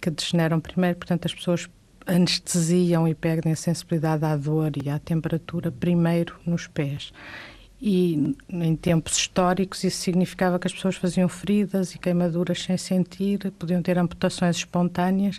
que 0.00 0.10
degeneram 0.10 0.60
primeiro, 0.60 0.96
portanto, 0.96 1.26
as 1.26 1.34
pessoas 1.34 1.68
anestesiam 2.06 3.06
e 3.06 3.14
perdem 3.14 3.52
a 3.52 3.56
sensibilidade 3.56 4.24
à 4.24 4.36
dor 4.36 4.72
e 4.82 4.88
à 4.88 4.98
temperatura 4.98 5.70
primeiro 5.70 6.34
nos 6.46 6.66
pés. 6.66 7.12
E 7.80 8.36
em 8.48 8.76
tempos 8.76 9.16
históricos 9.16 9.84
isso 9.84 9.98
significava 9.98 10.58
que 10.58 10.66
as 10.66 10.72
pessoas 10.72 10.96
faziam 10.96 11.28
feridas 11.28 11.94
e 11.94 11.98
queimaduras 11.98 12.62
sem 12.62 12.76
sentir, 12.76 13.50
podiam 13.58 13.80
ter 13.80 13.96
amputações 13.98 14.56
espontâneas 14.56 15.38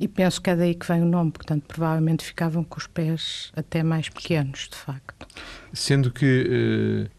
e 0.00 0.08
penso 0.08 0.40
que 0.40 0.50
é 0.50 0.56
daí 0.56 0.74
que 0.74 0.86
vem 0.86 1.02
o 1.02 1.04
nome, 1.04 1.30
portanto, 1.30 1.64
provavelmente 1.66 2.24
ficavam 2.24 2.64
com 2.64 2.78
os 2.78 2.86
pés 2.86 3.52
até 3.54 3.82
mais 3.82 4.08
pequenos, 4.08 4.68
de 4.70 4.76
facto. 4.76 5.26
Sendo 5.72 6.10
que 6.10 7.08
uh, 7.08 7.10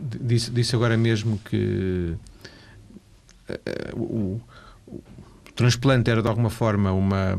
disse, 0.00 0.50
disse, 0.50 0.74
agora 0.74 0.96
mesmo 0.96 1.38
que 1.38 2.14
uh, 3.48 3.98
o 3.98 4.40
o 5.52 5.54
transplante 5.54 6.10
era 6.10 6.22
de 6.22 6.28
alguma 6.28 6.50
forma 6.50 6.92
uma 6.92 7.36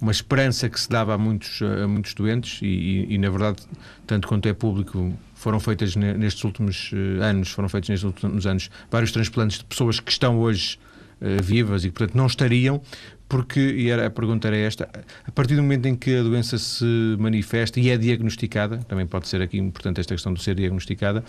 uma 0.00 0.10
esperança 0.10 0.68
que 0.68 0.80
se 0.80 0.88
dava 0.88 1.14
a 1.14 1.18
muitos, 1.18 1.60
a 1.60 1.86
muitos 1.86 2.14
doentes 2.14 2.60
e, 2.62 2.66
e, 2.66 3.14
e, 3.14 3.18
na 3.18 3.28
verdade, 3.28 3.58
tanto 4.06 4.26
quanto 4.26 4.48
é 4.48 4.52
público, 4.54 5.12
foram 5.34 5.60
feitas 5.60 5.94
nestes 5.94 6.42
últimos 6.42 6.90
eh, 6.92 7.22
anos, 7.22 7.50
foram 7.50 7.68
feitos 7.68 7.90
nestes 7.90 8.04
últimos 8.04 8.46
anos 8.46 8.70
vários 8.90 9.12
transplantes 9.12 9.58
de 9.58 9.64
pessoas 9.64 10.00
que 10.00 10.10
estão 10.10 10.38
hoje 10.38 10.78
uh, 11.20 11.42
vivas 11.42 11.84
e, 11.84 11.90
portanto, 11.90 12.16
não 12.16 12.26
estariam, 12.26 12.80
porque, 13.28 13.60
e 13.60 13.90
era, 13.90 14.06
a 14.06 14.10
pergunta 14.10 14.48
era 14.48 14.56
esta, 14.56 14.88
a 15.26 15.30
partir 15.30 15.54
do 15.54 15.62
momento 15.62 15.86
em 15.86 15.94
que 15.94 16.16
a 16.16 16.22
doença 16.22 16.58
se 16.58 16.84
manifesta 17.18 17.78
e 17.78 17.90
é 17.90 17.96
diagnosticada, 17.96 18.78
também 18.78 19.06
pode 19.06 19.28
ser 19.28 19.40
aqui 19.40 19.58
importante 19.58 20.00
esta 20.00 20.14
questão 20.14 20.32
de 20.32 20.42
ser 20.42 20.54
diagnosticada, 20.54 21.22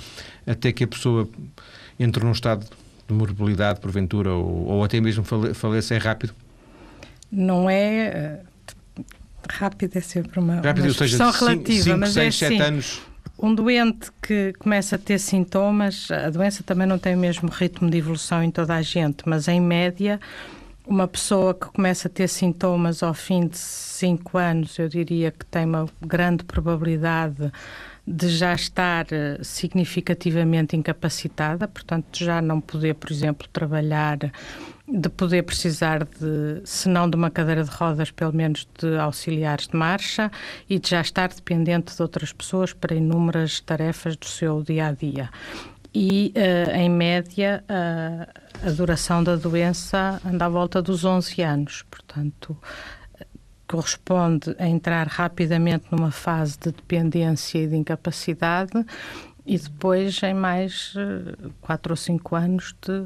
até 0.47 0.71
que 0.71 0.83
a 0.83 0.87
pessoa 0.87 1.29
entre 1.99 2.23
num 2.23 2.31
estado 2.31 2.65
de 3.11 3.17
morbilidade, 3.17 3.79
porventura, 3.79 4.31
ou, 4.31 4.65
ou 4.67 4.83
até 4.83 4.99
mesmo 4.99 5.23
faleça, 5.53 5.93
é 5.93 5.97
rápido? 5.97 6.33
Não 7.31 7.69
é. 7.69 8.07
Eh, 8.07 8.39
rápido 9.49 9.97
é 9.97 10.01
sempre 10.01 10.39
uma, 10.39 10.55
rápido, 10.55 10.83
uma 10.83 10.91
expressão 10.91 11.31
seja, 11.31 11.45
relativa, 11.45 11.83
cinco, 11.83 11.97
mas 11.99 12.13
6, 12.13 12.25
é 12.25 12.31
7 12.31 12.53
assim, 12.53 12.61
anos. 12.63 13.01
Um 13.37 13.55
doente 13.55 14.11
que 14.21 14.53
começa 14.59 14.95
a 14.95 14.99
ter 14.99 15.19
sintomas, 15.19 16.09
a 16.11 16.29
doença 16.29 16.63
também 16.63 16.85
não 16.85 16.99
tem 16.99 17.15
o 17.15 17.17
mesmo 17.17 17.49
ritmo 17.49 17.89
de 17.89 17.97
evolução 17.97 18.43
em 18.43 18.51
toda 18.51 18.75
a 18.75 18.81
gente, 18.81 19.23
mas 19.25 19.47
em 19.47 19.59
média, 19.59 20.19
uma 20.85 21.07
pessoa 21.07 21.53
que 21.53 21.65
começa 21.67 22.07
a 22.07 22.11
ter 22.11 22.27
sintomas 22.27 23.01
ao 23.01 23.13
fim 23.13 23.47
de 23.47 23.57
5 23.57 24.37
anos, 24.37 24.77
eu 24.77 24.87
diria 24.87 25.31
que 25.31 25.45
tem 25.45 25.65
uma 25.65 25.87
grande 26.05 26.43
probabilidade 26.43 27.51
de 28.05 28.29
já 28.29 28.53
estar 28.53 29.05
eh, 29.11 29.37
significativamente 29.43 30.75
incapacitada, 30.75 31.67
portanto, 31.67 32.17
já 32.17 32.41
não 32.41 32.59
poder, 32.59 32.95
por 32.95 33.11
exemplo, 33.11 33.47
trabalhar, 33.53 34.17
de 34.87 35.09
poder 35.09 35.43
precisar 35.43 36.03
de, 36.03 36.61
se 36.65 36.89
não 36.89 37.09
de 37.09 37.15
uma 37.15 37.29
cadeira 37.29 37.63
de 37.63 37.69
rodas, 37.69 38.11
pelo 38.11 38.33
menos 38.33 38.67
de 38.79 38.97
auxiliares 38.97 39.67
de 39.67 39.75
marcha 39.75 40.31
e 40.69 40.79
de 40.79 40.89
já 40.89 41.01
estar 41.01 41.29
dependente 41.29 41.95
de 41.95 42.01
outras 42.01 42.33
pessoas 42.33 42.73
para 42.73 42.95
inúmeras 42.95 43.59
tarefas 43.61 44.15
do 44.17 44.25
seu 44.25 44.63
dia 44.63 44.87
a 44.87 44.91
dia. 44.91 45.29
E, 45.93 46.33
uh, 46.37 46.71
em 46.75 46.89
média, 46.89 47.63
uh, 47.69 48.67
a 48.67 48.71
duração 48.71 49.23
da 49.23 49.35
doença 49.35 50.21
anda 50.25 50.45
à 50.45 50.49
volta 50.49 50.81
dos 50.81 51.03
11 51.03 51.41
anos, 51.41 51.83
portanto 51.91 52.57
corresponde 53.71 54.53
a 54.59 54.67
entrar 54.67 55.07
rapidamente 55.07 55.85
numa 55.89 56.11
fase 56.11 56.59
de 56.59 56.73
dependência 56.73 57.59
e 57.59 57.67
de 57.67 57.77
incapacidade 57.77 58.85
e 59.45 59.57
depois 59.57 60.21
em 60.23 60.33
mais 60.33 60.93
uh, 60.95 61.51
quatro 61.61 61.93
ou 61.93 61.95
cinco 61.97 62.35
anos 62.35 62.75
de 62.81 63.05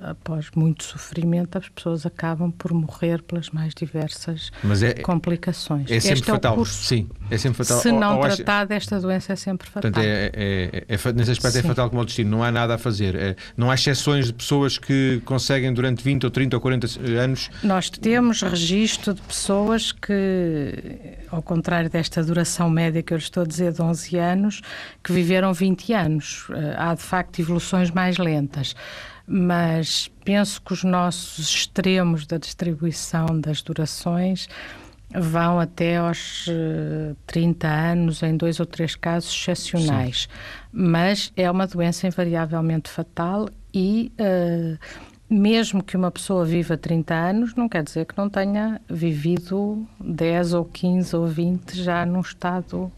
após 0.00 0.50
muito 0.54 0.84
sofrimento, 0.84 1.58
as 1.58 1.68
pessoas 1.68 2.06
acabam 2.06 2.50
por 2.50 2.72
morrer 2.72 3.22
pelas 3.22 3.50
mais 3.50 3.74
diversas 3.74 4.50
é, 4.82 5.02
complicações. 5.02 5.90
É 5.90 5.98
sempre 5.98 6.14
este 6.14 6.26
fatal. 6.26 6.52
É 6.52 6.54
o 6.54 6.58
curso. 6.58 6.84
Sim, 6.84 7.08
é 7.30 7.38
sempre 7.38 7.64
fatal. 7.64 7.80
Se 7.80 7.90
não 7.90 8.20
tratada, 8.20 8.74
esta 8.74 9.00
doença 9.00 9.32
é 9.32 9.36
sempre 9.36 9.68
fatal. 9.68 9.90
Portanto, 9.90 10.04
é, 10.04 10.30
é, 10.34 10.84
é 10.88 11.12
nesse 11.12 11.32
aspecto 11.32 11.58
é 11.58 11.60
Sim. 11.62 11.66
é 11.66 11.68
fatal 11.68 11.90
como 11.90 12.02
o 12.02 12.04
destino. 12.04 12.30
Não 12.30 12.44
há 12.44 12.52
nada 12.52 12.76
a 12.76 12.78
fazer. 12.78 13.14
É, 13.16 13.36
não 13.56 13.70
há 13.70 13.74
exceções 13.74 14.26
de 14.26 14.32
pessoas 14.32 14.78
que 14.78 15.20
conseguem 15.24 15.72
durante 15.72 16.02
20 16.02 16.24
ou 16.24 16.30
30 16.30 16.56
ou 16.56 16.60
40 16.60 16.86
anos. 17.20 17.50
Nós 17.62 17.90
temos 17.90 18.42
registro 18.42 19.14
de 19.14 19.22
pessoas 19.22 19.90
que, 19.90 20.72
ao 21.30 21.42
contrário 21.42 21.90
desta 21.90 22.22
duração 22.22 22.70
média 22.70 23.02
que 23.02 23.12
eu 23.12 23.18
estou 23.18 23.42
a 23.42 23.46
dizer 23.46 23.72
de 23.72 23.82
11 23.82 24.16
anos, 24.16 24.60
que 25.02 25.12
viveram 25.12 25.52
20 25.52 25.92
anos. 25.92 26.46
Eh, 26.50 26.74
há, 26.76 26.94
de 26.94 27.02
facto, 27.02 27.40
evoluções 27.40 27.90
mais 27.90 28.16
lentas 28.18 28.74
mas 29.28 30.10
penso 30.24 30.62
que 30.62 30.72
os 30.72 30.82
nossos 30.82 31.50
extremos 31.50 32.26
da 32.26 32.38
distribuição 32.38 33.26
das 33.38 33.60
durações 33.60 34.48
vão 35.14 35.60
até 35.60 35.98
aos 35.98 36.46
30 37.26 37.66
eh, 37.66 37.70
anos, 37.92 38.22
em 38.22 38.36
dois 38.36 38.58
ou 38.58 38.66
três 38.66 38.94
casos 38.94 39.30
excepcionais. 39.30 40.22
Sim. 40.22 40.28
Mas 40.72 41.32
é 41.36 41.50
uma 41.50 41.66
doença 41.66 42.06
invariavelmente 42.06 42.90
fatal 42.90 43.48
e. 43.72 44.12
Uh, 44.18 44.78
mesmo 45.30 45.82
que 45.82 45.94
uma 45.94 46.10
pessoa 46.10 46.42
viva 46.42 46.74
30 46.74 47.14
anos, 47.14 47.54
não 47.54 47.68
quer 47.68 47.82
dizer 47.82 48.06
que 48.06 48.16
não 48.16 48.30
tenha 48.30 48.80
vivido 48.88 49.86
10 50.00 50.54
ou 50.54 50.64
15 50.64 51.14
ou 51.16 51.26
20 51.26 51.82
já 51.82 52.06
num 52.06 52.20
estado 52.20 52.90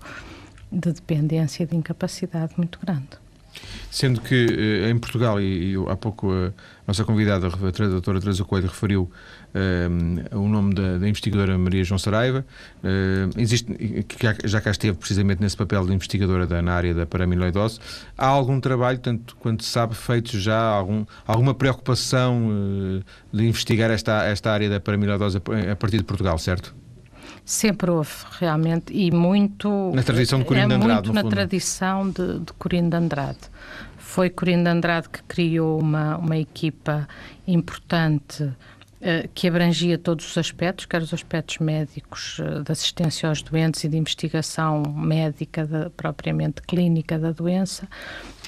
de 0.71 0.93
dependência 0.93 1.65
e 1.65 1.67
de 1.67 1.75
incapacidade 1.75 2.55
muito 2.57 2.79
grande. 2.79 3.20
Sendo 3.91 4.21
que 4.21 4.35
eh, 4.35 4.91
em 4.91 4.99
Portugal, 4.99 5.41
e, 5.41 5.73
e 5.73 5.77
há 5.89 5.97
pouco 5.97 6.31
a 6.33 6.53
nossa 6.87 7.05
convidada, 7.05 7.49
a 7.49 7.89
doutora 7.89 8.21
Teresa 8.21 8.45
Coelho, 8.45 8.69
referiu 8.69 9.11
um, 9.53 10.19
eh, 10.19 10.37
o 10.37 10.49
nome 10.49 10.75
da, 10.75 10.99
da, 10.99 11.09
investigadora 11.09 11.59
Maria 11.59 11.83
João 11.83 11.99
Saraiva, 11.99 12.47
uh, 12.85 13.41
existe, 13.41 13.65
que 14.05 14.17
já, 14.23 14.37
já 14.45 14.61
cá 14.61 14.71
esteve 14.71 14.97
precisamente 14.97 15.43
nesse 15.43 15.57
papel 15.57 15.85
de 15.87 15.93
investigadora 15.93 16.47
da, 16.47 16.63
na 16.63 16.73
área 16.73 16.95
da 16.95 17.05
paramiloidose. 17.05 17.81
Há 18.17 18.27
algum 18.27 18.61
trabalho, 18.61 18.99
tanto 18.99 19.35
quanto 19.37 19.65
se 19.65 19.71
sabe, 19.71 19.95
feito 19.97 20.39
já, 20.39 20.61
algum, 20.61 21.05
alguma 21.27 21.53
preocupação 21.53 22.49
uh, 22.49 23.37
de 23.37 23.45
investigar 23.45 23.91
esta, 23.91 24.25
esta 24.25 24.53
área 24.53 24.71
da 24.71 24.79
paramiloidose 24.79 25.39
a, 25.39 25.73
a 25.73 25.77
partir 25.77 25.99
de 25.99 26.05
Portugal, 26.05 26.39
certo? 26.39 26.75
Sempre 27.45 27.91
houve, 27.91 28.11
realmente, 28.39 28.93
e 28.93 29.11
muito. 29.11 29.91
Na 29.93 30.03
tradição 30.03 30.39
de 30.39 30.45
Corinho 30.45 30.67
é 30.67 30.69
de 30.69 30.75
Andrade, 30.75 31.09
muito 31.09 31.13
na 31.13 31.23
fundo. 31.23 31.31
tradição 31.31 32.09
de, 32.09 32.39
de 32.41 32.53
Corinho 32.53 32.89
de 32.89 32.97
Andrade. 32.97 33.39
Foi 34.11 34.29
Corinho 34.29 34.65
de 34.65 34.69
Andrade 34.69 35.09
que 35.09 35.23
criou 35.23 35.81
uma, 35.81 36.17
uma 36.17 36.37
equipa 36.37 37.07
importante 37.47 38.43
uh, 38.43 39.29
que 39.33 39.47
abrangia 39.47 39.97
todos 39.97 40.29
os 40.29 40.37
aspectos, 40.37 40.85
quer 40.85 41.01
os 41.01 41.15
aspectos 41.15 41.59
médicos, 41.59 42.41
uh, 42.41 42.65
de 42.65 42.73
assistência 42.73 43.29
aos 43.29 43.41
doentes 43.41 43.85
e 43.85 43.89
de 43.89 43.97
investigação 43.97 44.83
médica, 44.83 45.65
de, 45.65 45.91
propriamente 45.91 46.61
clínica 46.63 47.21
da 47.21 47.31
doença, 47.31 47.89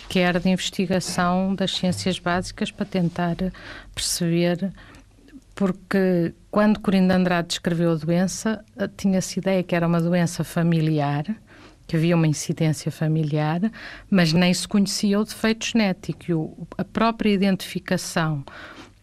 quer 0.08 0.40
de 0.40 0.48
investigação 0.48 1.54
das 1.54 1.76
ciências 1.76 2.18
básicas 2.18 2.72
para 2.72 2.84
tentar 2.84 3.36
perceber 3.94 4.72
porque 5.54 6.34
quando 6.50 6.80
Corinda 6.80 7.14
Andrade 7.14 7.46
descreveu 7.46 7.92
a 7.92 7.94
doença, 7.94 8.64
eh, 8.76 8.88
tinha-se 8.96 9.38
ideia 9.38 9.62
que 9.62 9.76
era 9.76 9.86
uma 9.86 10.00
doença 10.00 10.42
familiar, 10.42 11.24
que 11.86 11.96
havia 11.96 12.16
uma 12.16 12.26
incidência 12.26 12.90
familiar, 12.90 13.60
mas 14.10 14.32
nem 14.32 14.52
se 14.52 14.66
conhecia 14.66 15.20
o 15.20 15.24
defeito 15.24 15.66
genético. 15.66 16.66
a 16.78 16.84
própria 16.84 17.30
identificação 17.30 18.44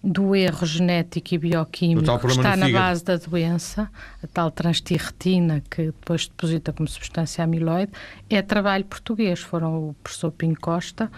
do 0.01 0.33
erro 0.33 0.65
genético 0.65 1.35
e 1.35 1.37
bioquímico 1.37 2.19
que 2.19 2.27
está 2.27 2.55
na 2.55 2.69
base 2.69 3.03
da 3.03 3.17
doença, 3.17 3.89
a 4.23 4.27
tal 4.27 4.49
transtirretina 4.49 5.61
que 5.69 5.87
depois 5.87 6.27
deposita 6.27 6.71
como 6.71 6.87
substância 6.87 7.43
amiloide, 7.43 7.91
é 8.29 8.41
trabalho 8.41 8.85
português. 8.85 9.39
Foram 9.41 9.89
o 9.89 9.93
professor 10.01 10.31
Pinho 10.31 10.57
Costa 10.59 11.11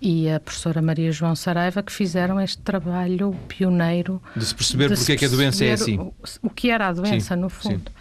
e 0.00 0.30
a 0.30 0.38
professora 0.38 0.82
Maria 0.82 1.10
João 1.10 1.34
Saraiva 1.34 1.82
que 1.82 1.92
fizeram 1.92 2.40
este 2.40 2.58
trabalho 2.58 3.34
pioneiro 3.48 4.22
de 4.36 4.44
se 4.44 4.54
perceber 4.54 4.88
porque 4.88 5.12
é 5.12 5.16
que 5.16 5.24
a 5.24 5.28
doença 5.28 5.64
é 5.64 5.72
assim. 5.72 5.98
O, 5.98 6.12
o 6.42 6.50
que 6.50 6.70
era 6.70 6.88
a 6.88 6.92
doença, 6.92 7.34
sim, 7.34 7.40
no 7.40 7.48
fundo. 7.48 7.90
Sim. 7.90 7.97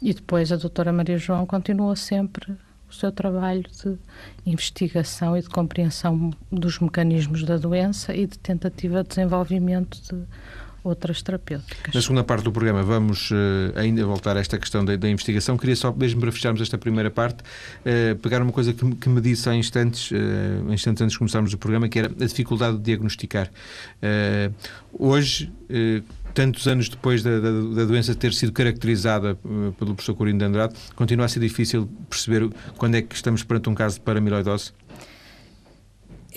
E 0.00 0.12
depois 0.12 0.52
a 0.52 0.56
doutora 0.56 0.92
Maria 0.92 1.18
João 1.18 1.46
continua 1.46 1.96
sempre 1.96 2.56
o 2.88 2.94
seu 2.94 3.10
trabalho 3.10 3.62
de 3.62 3.98
investigação 4.44 5.36
e 5.36 5.42
de 5.42 5.48
compreensão 5.48 6.30
dos 6.50 6.78
mecanismos 6.78 7.42
da 7.42 7.56
doença 7.56 8.14
e 8.14 8.26
de 8.26 8.38
tentativa 8.38 9.02
de 9.02 9.08
desenvolvimento 9.08 10.00
de 10.02 10.24
outras 10.84 11.20
terapêuticas. 11.20 11.92
Na 11.92 12.00
segunda 12.00 12.22
parte 12.22 12.44
do 12.44 12.52
programa 12.52 12.82
vamos 12.82 13.30
uh, 13.32 13.34
ainda 13.74 14.04
voltar 14.06 14.36
a 14.36 14.40
esta 14.40 14.56
questão 14.56 14.84
da, 14.84 14.94
da, 14.94 15.08
investigação. 15.08 15.56
Queria 15.56 15.74
só, 15.74 15.92
mesmo 15.92 16.20
para 16.20 16.30
fecharmos 16.30 16.60
esta 16.60 16.78
primeira 16.78 17.10
parte, 17.10 17.42
uh, 17.42 18.16
pegar 18.16 18.40
uma 18.40 18.52
coisa 18.52 18.72
que, 18.72 18.94
que, 18.94 19.08
me 19.08 19.20
disse 19.20 19.48
há 19.48 19.54
instantes, 19.54 20.12
uh, 20.12 20.72
instantes 20.72 21.02
antes 21.02 21.12
de 21.12 21.18
começarmos 21.18 21.52
o 21.52 21.58
programa, 21.58 21.88
que 21.88 21.98
era 21.98 22.08
a 22.08 22.26
dificuldade 22.26 22.76
de 22.76 22.84
diagnosticar. 22.84 23.50
hoje, 24.92 25.52
tantos 26.36 26.68
anos 26.68 26.90
depois 26.90 27.22
da, 27.22 27.40
da, 27.40 27.50
da, 27.50 27.84
doença 27.86 28.14
ter 28.14 28.34
sido 28.34 28.52
caracterizada 28.52 29.36
pelo 29.78 29.94
professor 29.94 30.14
Corino 30.14 30.38
de 30.38 30.44
Andrade, 30.44 30.74
continua 30.94 31.24
a 31.24 31.28
ser 31.28 31.40
difícil 31.40 31.88
perceber 32.10 32.50
quando 32.76 32.96
é 32.96 33.02
que 33.02 33.14
estamos 33.14 33.42
perante 33.42 33.70
um 33.70 33.74
caso 33.74 33.94
de 33.94 34.02
paramiloidose? 34.02 34.72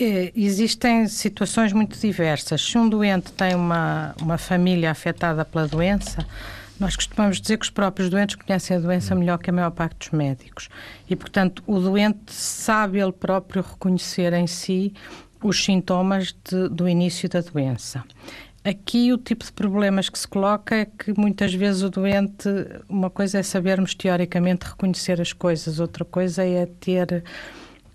É, 0.00 0.32
existem 0.34 1.06
situações 1.06 1.74
muito 1.74 2.00
diversas. 2.00 2.62
Se 2.62 2.78
um 2.78 2.88
doente 2.88 3.30
tem 3.32 3.54
uma, 3.54 4.14
uma 4.22 4.38
família 4.38 4.90
afetada 4.90 5.44
pela 5.44 5.68
doença, 5.68 6.26
nós 6.78 6.96
costumamos 6.96 7.38
dizer 7.38 7.58
que 7.58 7.64
os 7.64 7.70
próprios 7.70 8.08
doentes 8.08 8.36
conhecem 8.36 8.78
a 8.78 8.80
doença 8.80 9.14
melhor 9.14 9.36
que 9.36 9.50
a 9.50 9.52
maior 9.52 9.70
parte 9.70 9.98
dos 9.98 10.18
médicos. 10.18 10.70
E, 11.10 11.14
portanto, 11.14 11.62
o 11.66 11.78
doente 11.78 12.32
sabe 12.32 12.98
ele 12.98 13.12
próprio 13.12 13.62
reconhecer 13.62 14.32
em 14.32 14.46
si 14.46 14.94
os 15.42 15.62
sintomas 15.62 16.34
de, 16.48 16.70
do 16.70 16.88
início 16.88 17.28
da 17.28 17.42
doença. 17.42 18.02
Aqui 18.62 19.10
o 19.10 19.16
tipo 19.16 19.42
de 19.42 19.52
problemas 19.52 20.10
que 20.10 20.18
se 20.18 20.28
coloca 20.28 20.74
é 20.74 20.84
que 20.84 21.18
muitas 21.18 21.54
vezes 21.54 21.82
o 21.82 21.88
doente, 21.88 22.46
uma 22.88 23.08
coisa 23.08 23.38
é 23.38 23.42
sabermos 23.42 23.94
teoricamente 23.94 24.66
reconhecer 24.66 25.18
as 25.18 25.32
coisas, 25.32 25.80
outra 25.80 26.04
coisa 26.04 26.44
é 26.44 26.66
ter 26.66 27.24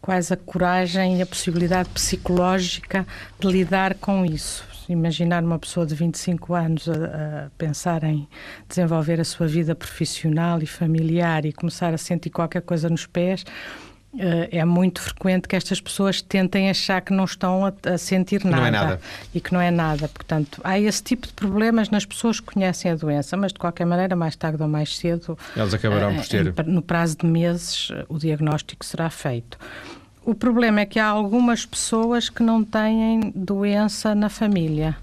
quase 0.02 0.34
a 0.34 0.38
coragem 0.38 1.18
e 1.18 1.22
a 1.22 1.26
possibilidade 1.26 1.90
psicológica 1.90 3.06
de 3.40 3.48
lidar 3.48 3.94
com 3.96 4.26
isso. 4.26 4.64
Imaginar 4.90 5.44
uma 5.44 5.60
pessoa 5.60 5.86
de 5.86 5.94
25 5.94 6.54
anos 6.56 6.90
a, 6.90 6.94
a, 6.94 7.50
pensar 7.58 8.04
em 8.04 8.28
desenvolver 8.68 9.20
a 9.20 9.24
sua 9.24 9.48
vida 9.48 9.76
profissional 9.76 10.62
e 10.64 10.66
familiar 10.66 11.46
e 11.46 11.54
começar 11.54 11.94
a 11.94 11.98
sentir 11.98 12.32
qualquer 12.32 12.62
coisa 12.62 12.90
nos 12.90 13.06
pés, 13.06 13.44
é 14.52 14.64
muito 14.64 15.02
frequente 15.02 15.48
que 15.48 15.56
estas 15.56 15.82
pessoas 15.82 16.22
tentem 16.22 16.70
achar 16.70 17.02
que 17.02 17.14
não 17.14 17.26
estão 17.26 17.66
a, 17.66 17.74
a 17.94 17.98
sentir 17.98 18.44
nada, 18.44 18.58
não 18.58 18.66
é 18.66 18.72
nada, 18.72 19.02
e 19.34 19.42
que 19.42 19.54
não 19.54 19.62
é 19.62 19.72
nada. 19.72 20.08
Portanto, 20.08 20.62
há 20.64 20.80
esse 20.80 21.04
tipo 21.04 21.28
de 21.28 21.34
problemas 21.34 21.90
nas 21.90 22.06
pessoas 22.06 22.40
que 22.40 22.54
conhecem 22.54 22.92
a 22.92 22.96
doença, 22.96 23.36
mas 23.36 23.52
de 23.52 23.60
qualquer 23.60 23.86
maneira, 23.86 24.16
mais 24.16 24.36
tarde 24.36 24.62
ou 24.62 24.70
mais 24.70 24.96
cedo, 24.96 25.38
elas 25.56 25.74
acabarão 25.74 26.14
uh, 26.14 26.16
por 26.16 26.28
ter. 26.28 26.66
no 26.66 26.82
prazo 26.82 27.18
de 27.18 27.26
meses, 27.26 27.90
o 28.08 28.18
diagnóstico 28.18 28.86
será 28.86 29.10
feito. 29.10 29.58
O 30.24 30.34
problema 30.34 30.82
é 30.82 30.86
que 30.86 31.00
há 31.00 31.08
algumas 31.08 31.66
pessoas 31.66 32.30
que 32.30 32.42
não 32.42 32.64
têm 32.64 33.32
doença 33.36 34.16
na 34.16 34.30
família. 34.30 34.98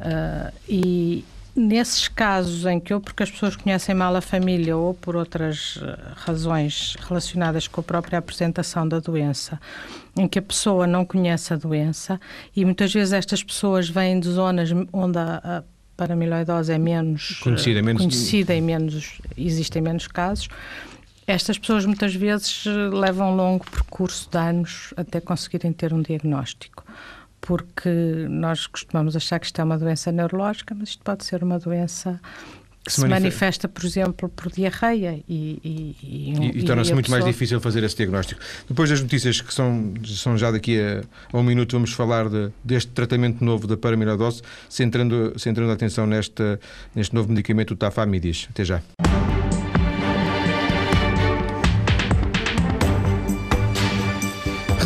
Uh, 0.00 0.52
e 0.68 1.24
nesses 1.54 2.08
casos 2.08 2.64
em 2.66 2.80
que, 2.80 2.92
ou 2.92 3.00
porque 3.00 3.22
as 3.22 3.30
pessoas 3.30 3.56
conhecem 3.56 3.94
mal 3.94 4.14
a 4.16 4.20
família, 4.20 4.76
ou 4.76 4.94
por 4.94 5.16
outras 5.16 5.78
ah, 5.82 6.12
razões 6.16 6.96
relacionadas 7.00 7.68
com 7.68 7.80
a 7.80 7.84
própria 7.84 8.18
apresentação 8.18 8.88
da 8.88 8.98
doença, 8.98 9.60
em 10.16 10.26
que 10.26 10.38
a 10.38 10.42
pessoa 10.42 10.86
não 10.86 11.04
conhece 11.04 11.52
a 11.52 11.56
doença, 11.56 12.20
e 12.54 12.64
muitas 12.64 12.92
vezes 12.92 13.12
estas 13.12 13.42
pessoas 13.42 13.88
vêm 13.88 14.18
de 14.18 14.28
zonas 14.28 14.70
onde 14.92 15.18
a, 15.18 15.40
a 15.44 15.62
paramiloidose 15.96 16.72
é 16.72 16.78
menos 16.78 17.40
conhecida, 17.40 17.82
menos... 17.82 18.02
conhecida 18.02 18.54
e 18.54 18.60
menos, 18.60 19.20
existem 19.36 19.82
menos 19.82 20.06
casos 20.06 20.48
estas 21.26 21.56
pessoas 21.56 21.86
muitas 21.86 22.14
vezes 22.14 22.64
levam 22.92 23.32
um 23.32 23.36
longo 23.36 23.64
percurso 23.70 24.28
de 24.30 24.36
anos 24.36 24.92
até 24.96 25.20
conseguirem 25.20 25.72
ter 25.72 25.92
um 25.94 26.02
diagnóstico, 26.02 26.84
porque 27.42 27.90
nós 28.30 28.66
costumamos 28.66 29.16
achar 29.16 29.38
que 29.38 29.46
isto 29.46 29.60
é 29.60 29.64
uma 29.64 29.76
doença 29.76 30.10
neurológica, 30.12 30.74
mas 30.74 30.90
isto 30.90 31.02
pode 31.04 31.24
ser 31.24 31.42
uma 31.42 31.58
doença 31.58 32.18
que 32.84 32.92
se, 32.92 33.00
se 33.00 33.06
manifesta, 33.06 33.68
por 33.68 33.84
exemplo, 33.84 34.28
por 34.28 34.50
diarreia 34.50 35.22
e, 35.28 35.60
e, 35.62 35.96
e, 36.02 36.34
e, 36.34 36.58
e 36.60 36.64
torna-se 36.64 36.92
muito 36.92 37.06
pessoa... 37.06 37.20
mais 37.20 37.32
difícil 37.32 37.60
fazer 37.60 37.82
esse 37.82 37.96
diagnóstico. 37.96 38.40
Depois 38.68 38.90
das 38.90 39.00
notícias 39.00 39.40
que 39.40 39.52
são, 39.52 39.92
são 40.04 40.38
já 40.38 40.50
daqui 40.50 40.80
a, 40.80 41.02
a 41.32 41.38
um 41.38 41.42
minuto, 41.42 41.72
vamos 41.72 41.92
falar 41.92 42.28
de, 42.28 42.50
deste 42.64 42.90
tratamento 42.92 43.44
novo 43.44 43.66
da 43.66 43.76
paramiradose, 43.76 44.42
centrando, 44.68 45.32
centrando 45.36 45.70
a 45.70 45.74
atenção 45.74 46.06
nesta, 46.06 46.60
neste 46.94 47.14
novo 47.14 47.28
medicamento, 47.28 47.72
o 47.72 47.76
Tafamidis. 47.76 48.46
Até 48.50 48.64
já. 48.64 48.80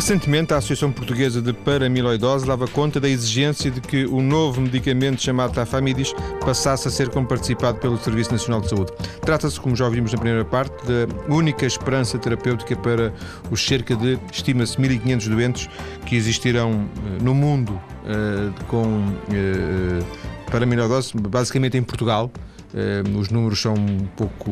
Recentemente, 0.07 0.53
a 0.53 0.57
Associação 0.59 0.89
Portuguesa 0.89 1.41
de 1.41 1.51
Paramiloidose 1.51 2.47
dava 2.47 2.65
conta 2.65 2.97
da 2.97 3.09
exigência 3.09 3.69
de 3.69 3.81
que 3.81 4.05
o 4.05 4.21
novo 4.21 4.61
medicamento 4.61 5.21
chamado 5.21 5.51
Tafamidis 5.51 6.13
passasse 6.39 6.87
a 6.87 6.91
ser 6.91 7.09
comparticipado 7.09 7.77
pelo 7.79 7.97
Serviço 7.97 8.31
Nacional 8.31 8.61
de 8.61 8.69
Saúde. 8.69 8.93
Trata-se, 9.19 9.59
como 9.59 9.75
já 9.75 9.83
ouvimos 9.83 10.13
na 10.13 10.17
primeira 10.17 10.45
parte, 10.45 10.73
da 10.87 11.35
única 11.35 11.65
esperança 11.65 12.17
terapêutica 12.17 12.73
para 12.77 13.13
os 13.51 13.61
cerca 13.61 13.97
de, 13.97 14.17
estima-se, 14.31 14.77
1.500 14.77 15.27
doentes 15.27 15.69
que 16.05 16.15
existirão 16.15 16.87
eh, 16.95 17.21
no 17.21 17.35
mundo 17.35 17.73
uh, 17.73 18.65
com 18.67 18.85
uh, 18.87 20.05
paramiloidose, 20.49 21.11
basicamente 21.17 21.75
em 21.75 21.83
Portugal. 21.83 22.31
Uh, 22.73 23.17
os 23.17 23.29
números 23.29 23.61
são 23.61 23.73
um 23.73 24.05
pouco, 24.17 24.51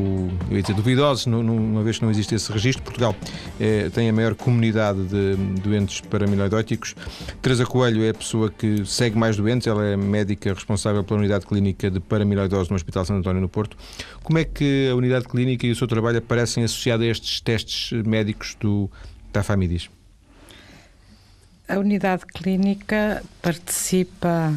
eu 0.50 0.56
ia 0.56 0.62
dizer, 0.62 0.74
duvidosos, 0.74 1.26
uma 1.26 1.84
vez 1.84 1.98
que 1.98 2.04
não 2.04 2.12
existe 2.12 2.34
esse 2.34 2.52
registro. 2.52 2.84
Portugal 2.84 3.14
uh, 3.14 3.90
tem 3.92 4.10
a 4.10 4.14
maior 4.14 4.36
comunidade 4.36 5.00
de 5.06 5.36
doentes 5.62 6.00
paramiloidóticos. 6.02 6.96
Teresa 7.42 7.66
Coelho 7.66 8.04
é 8.04 8.10
a 8.10 8.14
pessoa 8.14 8.50
que 8.50 8.86
segue 8.86 9.18
mais 9.18 9.36
doentes, 9.36 9.68
ela 9.68 9.86
é 9.86 9.98
médica 9.98 10.54
responsável 10.54 11.04
pela 11.04 11.20
unidade 11.20 11.46
clínica 11.46 11.92
de 11.92 12.00
paramiloidose 12.00 12.70
no 12.70 12.76
Hospital 12.76 13.04
Santo 13.06 13.20
António 13.20 13.42
no 13.42 13.50
Porto. 13.50 13.76
Como 14.24 14.40
é 14.40 14.46
que 14.46 14.88
a 14.90 14.96
unidade 14.96 15.26
clínica 15.26 15.68
e 15.68 15.72
o 15.72 15.76
seu 15.76 15.88
trabalho 15.88 16.20
aparecem 16.20 16.64
associados 16.64 17.06
a 17.06 17.10
estes 17.10 17.42
testes 17.42 17.92
médicos 18.04 18.56
do 18.60 18.90
Tafamidis? 19.34 19.90
A 21.68 21.80
unidade 21.80 22.26
clínica 22.28 23.24
participa 23.42 24.54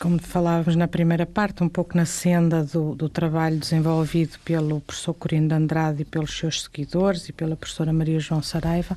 como 0.00 0.20
falávamos 0.20 0.76
na 0.76 0.88
primeira 0.88 1.26
parte, 1.26 1.62
um 1.62 1.68
pouco 1.68 1.96
na 1.96 2.04
senda 2.04 2.64
do, 2.64 2.94
do, 2.94 3.08
trabalho 3.08 3.58
desenvolvido 3.58 4.38
pelo 4.44 4.80
professor 4.80 5.14
Corino 5.14 5.48
de 5.48 5.54
Andrade 5.54 6.02
e 6.02 6.04
pelos 6.04 6.36
seus 6.36 6.62
seguidores 6.62 7.28
e 7.28 7.32
pela 7.32 7.56
professora 7.56 7.92
Maria 7.92 8.20
João 8.20 8.42
Saraiva, 8.42 8.96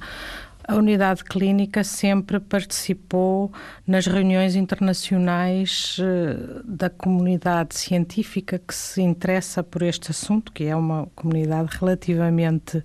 a 0.69 0.75
unidade 0.75 1.23
clínica 1.23 1.84
sempre 1.84 2.39
participou 2.39 3.51
nas 3.88 4.05
reuniões 4.05 4.55
internacionais 4.55 5.97
eh, 5.99 6.62
da 6.63 6.91
comunidade 6.91 7.75
científica 7.75 8.60
que 8.60 8.75
se 8.75 9.01
interessa 9.01 9.63
por 9.63 9.82
este 9.82 10.12
assunto, 10.12 10.51
que 10.51 10.65
é 10.65 10.75
uma 10.75 11.08
comunidade 11.15 11.75
relativamente 11.79 12.84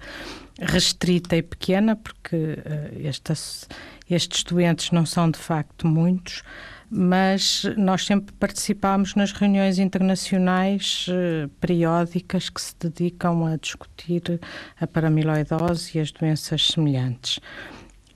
restrita 0.58 1.36
e 1.36 1.42
pequena, 1.42 1.94
porque 1.94 2.36
uh, 2.36 3.06
estas, 3.06 3.68
estes 4.08 4.44
doentes 4.44 4.90
não 4.90 5.04
são 5.04 5.30
de 5.30 5.38
facto 5.38 5.86
muitos 5.86 6.42
mas 6.90 7.64
nós 7.76 8.04
sempre 8.06 8.34
participámos 8.34 9.14
nas 9.14 9.32
reuniões 9.32 9.78
internacionais 9.78 11.06
eh, 11.08 11.48
periódicas 11.60 12.48
que 12.48 12.60
se 12.60 12.74
dedicam 12.78 13.46
a 13.46 13.56
discutir 13.56 14.40
a 14.80 14.86
paramiloidose 14.86 15.98
e 15.98 16.00
as 16.00 16.12
doenças 16.12 16.66
semelhantes. 16.68 17.40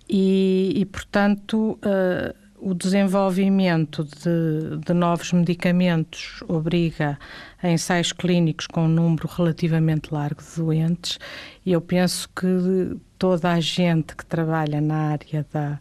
E, 0.09 0.73
e 0.75 0.87
portanto, 0.87 1.79
uh, 1.85 2.35
o 2.61 2.75
desenvolvimento 2.75 4.05
de, 4.05 4.79
de, 4.85 4.93
novos 4.93 5.33
medicamentos 5.33 6.43
obriga 6.49 7.19
a 7.63 7.71
ensaios 7.71 8.13
clínicos 8.13 8.67
com 8.67 8.85
um 8.85 8.89
número 8.89 9.29
relativamente 9.29 10.13
largo 10.13 10.43
de 10.43 10.57
doentes, 10.57 11.19
e 11.65 11.73
eu 11.73 11.81
penso 11.81 12.29
que 12.31 12.97
toda 13.19 13.53
a 13.53 13.61
gente 13.61 14.17
que 14.17 14.25
trabalha 14.25 14.81
na 14.81 15.11
área 15.13 15.47
da 15.53 15.81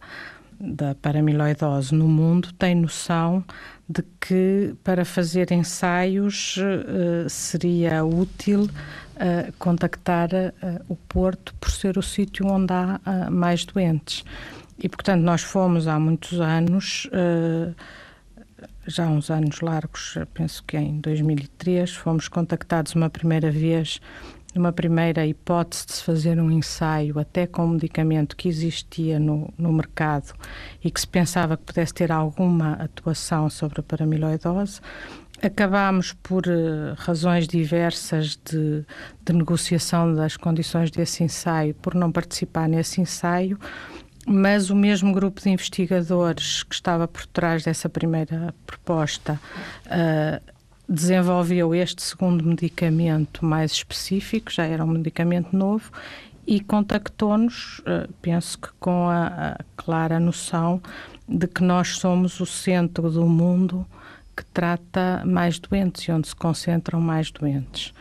da 0.60 0.96
paramiloidose 0.96 1.93
no 1.93 2.08
mundo 2.08 2.52
tem 2.54 2.76
noção 2.76 3.43
de 3.88 4.04
que 4.20 4.76
para 4.84 5.06
fazer 5.06 5.52
ensaios 5.52 6.58
uh, 6.58 7.30
seria 7.30 8.04
útil 8.04 8.63
uh, 8.63 9.54
contactar 9.58 10.30
uh, 10.34 10.86
o 10.89 10.96
Porto 10.96 11.54
por 11.56 11.72
ser 11.72 11.98
o 11.98 12.02
sítio 12.02 12.48
onde 12.48 12.74
há 12.74 13.00
mais 13.32 13.63
doentes. 13.65 14.24
E, 14.78 14.89
portanto, 14.89 15.22
nós 15.22 15.41
fomos 15.41 15.88
há 15.88 16.00
muitos 16.00 16.39
anos, 16.39 17.10
já 18.86 19.06
há 19.06 19.08
uns 19.08 19.32
anos 19.32 19.60
largos, 19.60 20.20
penso 20.36 20.63
que 20.63 20.78
em 20.78 21.00
2003, 21.00 21.96
fomos 21.96 22.28
contactados 22.28 22.93
uma 22.93 23.10
primeira 23.10 23.50
vez 23.50 24.00
numa 24.58 24.72
primeira 24.72 25.26
hipótese 25.26 25.86
de 25.86 25.93
se 25.93 26.04
fazer 26.04 26.39
um 26.39 26.52
ensaio 26.52 27.20
até 27.20 27.46
com 27.46 27.65
um 27.65 27.70
medicamento 27.70 28.36
que 28.36 28.50
existia 28.50 29.20
no, 29.20 29.54
no 29.58 29.72
mercado 29.72 30.34
e 30.84 30.89
que 30.89 31.00
se 31.00 31.08
pensava 31.08 31.56
que 31.56 31.63
pudesse 31.63 31.93
ter 31.93 32.12
alguma 32.12 32.74
atuação 32.74 33.50
sobre 33.50 33.80
a 33.80 33.84
paramiloidose, 33.84 34.82
acabámos 35.41 36.13
por 36.13 36.48
uh, 36.48 36.96
razões 36.98 37.48
diversas 37.48 38.39
de, 38.43 38.84
de 39.24 39.34
negociação 39.34 40.13
das 40.13 40.36
condições 40.36 40.89
desse 40.89 41.24
ensaio, 41.24 41.76
por 41.76 41.93
não 41.93 42.12
participar 42.12 42.67
nesse 42.67 43.00
ensaio, 43.00 43.60
mas 44.26 44.70
o 44.70 44.76
mesmo 44.76 45.13
grupo 45.13 45.41
de 45.41 45.50
investigadores 45.50 46.63
que 46.63 46.76
estava 46.76 47.08
por 47.08 47.26
trás 47.28 47.63
dessa 47.63 47.88
primeira 47.88 48.54
proposta 48.65 49.39
uh, 49.86 50.57
desenvolveu 50.88 51.76
este 51.76 52.02
segundo 52.02 52.43
medicamento 52.43 53.45
mais 53.45 53.71
específico, 53.71 54.52
já 54.52 54.65
era 54.65 54.84
um 54.84 54.88
medicamento 54.88 55.56
novo, 55.56 55.91
e 56.45 56.62
contactou-nos, 56.62 57.82
eh, 57.86 58.08
penso 58.21 58.58
que 58.58 58.69
com 58.80 59.10
a, 59.10 59.28
a, 59.28 59.58
clara 59.76 60.17
noção 60.17 60.82
de 61.28 61.45
que 61.45 61.62
nós 61.62 61.97
somos 61.97 62.39
o 62.39 62.45
centro 62.45 63.12
do 63.12 63.26
mundo 63.26 63.86
que 64.36 64.45
trata 64.45 65.23
mais 65.26 65.60
doentes 65.60 66.04
e 66.04 66.12
onde 66.12 66.30
se 66.30 66.36
concentram 66.36 67.02
mais 67.02 67.32
doentes. 67.32 67.93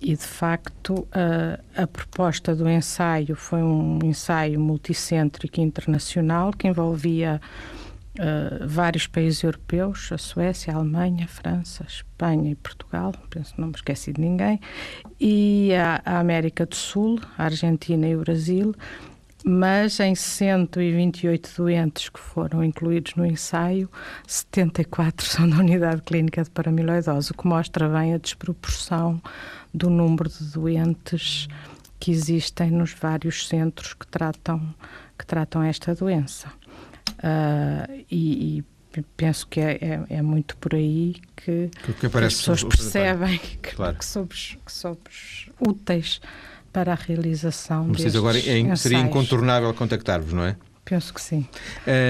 E, 0.00 0.16
de 0.16 0.24
facto, 0.24 1.06
a, 1.12 1.82
a 1.82 1.86
proposta 1.86 2.56
do 2.56 2.68
ensaio 2.68 3.36
foi 3.36 3.62
um 3.62 4.00
ensaio 4.02 4.58
multicêntrico 4.58 5.60
internacional 5.60 6.50
que 6.50 6.66
envolvia 6.66 7.40
uh, 8.18 8.66
vários 8.66 9.06
países 9.06 9.42
europeus, 9.42 10.10
a 10.12 10.18
Suécia, 10.18 10.72
a 10.72 10.76
Alemanha, 10.76 11.24
a 11.24 11.28
França, 11.28 11.84
a 11.84 11.86
Espanha 11.86 12.50
e 12.50 12.54
Portugal, 12.54 13.12
penso 13.30 13.54
não 13.58 13.68
me 13.68 13.74
esqueci 13.74 14.12
de 14.12 14.20
ninguém, 14.20 14.60
e 15.20 15.72
a, 15.74 16.00
a 16.04 16.18
América 16.18 16.66
do 16.66 16.74
Sul, 16.74 17.20
a 17.36 17.44
Argentina 17.44 18.06
e 18.06 18.16
o 18.16 18.20
Brasil, 18.20 18.74
mas 19.44 20.00
em 20.00 20.14
128 20.14 21.50
doentes 21.56 22.08
que 22.08 22.18
foram 22.18 22.64
incluídos 22.64 23.14
no 23.14 23.24
ensaio, 23.24 23.88
74 24.26 25.24
são 25.26 25.48
da 25.48 25.58
unidade 25.58 26.02
clínica 26.02 26.42
de 26.42 26.50
paramiloidose, 26.50 27.30
o 27.30 27.34
que 27.34 27.46
mostra 27.46 27.88
bem 27.88 28.14
a 28.14 28.18
desproporção 28.18 29.22
do 29.72 29.88
número 29.88 30.28
de 30.28 30.44
doentes 30.52 31.46
que 32.00 32.10
existem 32.10 32.70
nos 32.70 32.92
vários 32.92 33.46
centros 33.46 33.94
que 33.94 34.06
tratam, 34.06 34.74
que 35.18 35.24
tratam 35.24 35.62
esta 35.62 35.94
doença. 35.94 36.52
Uh, 37.18 38.04
e, 38.10 38.58
e, 38.58 38.64
penso 39.16 39.46
que 39.46 39.60
é, 39.60 39.72
é, 39.80 40.16
é, 40.16 40.22
muito 40.22 40.56
por 40.56 40.74
aí 40.74 41.16
que, 41.34 41.70
que, 41.84 41.92
que 41.92 42.06
as 42.06 42.34
pessoas 42.34 42.64
percebem 42.64 43.38
que, 43.62 43.74
claro. 43.74 43.96
que, 43.96 44.04
somos, 44.04 44.56
que 44.64 44.72
somos 44.72 45.50
úteis 45.60 46.20
para 46.72 46.92
a 46.92 46.94
realização 46.94 47.88
Vocês 47.88 48.14
agora 48.14 48.38
é, 48.38 48.76
seria 48.76 48.98
incontornável 49.00 49.72
contactar-vos, 49.74 50.32
não 50.32 50.44
é? 50.44 50.56
Penso 50.86 51.12
que 51.12 51.20
sim. 51.20 51.44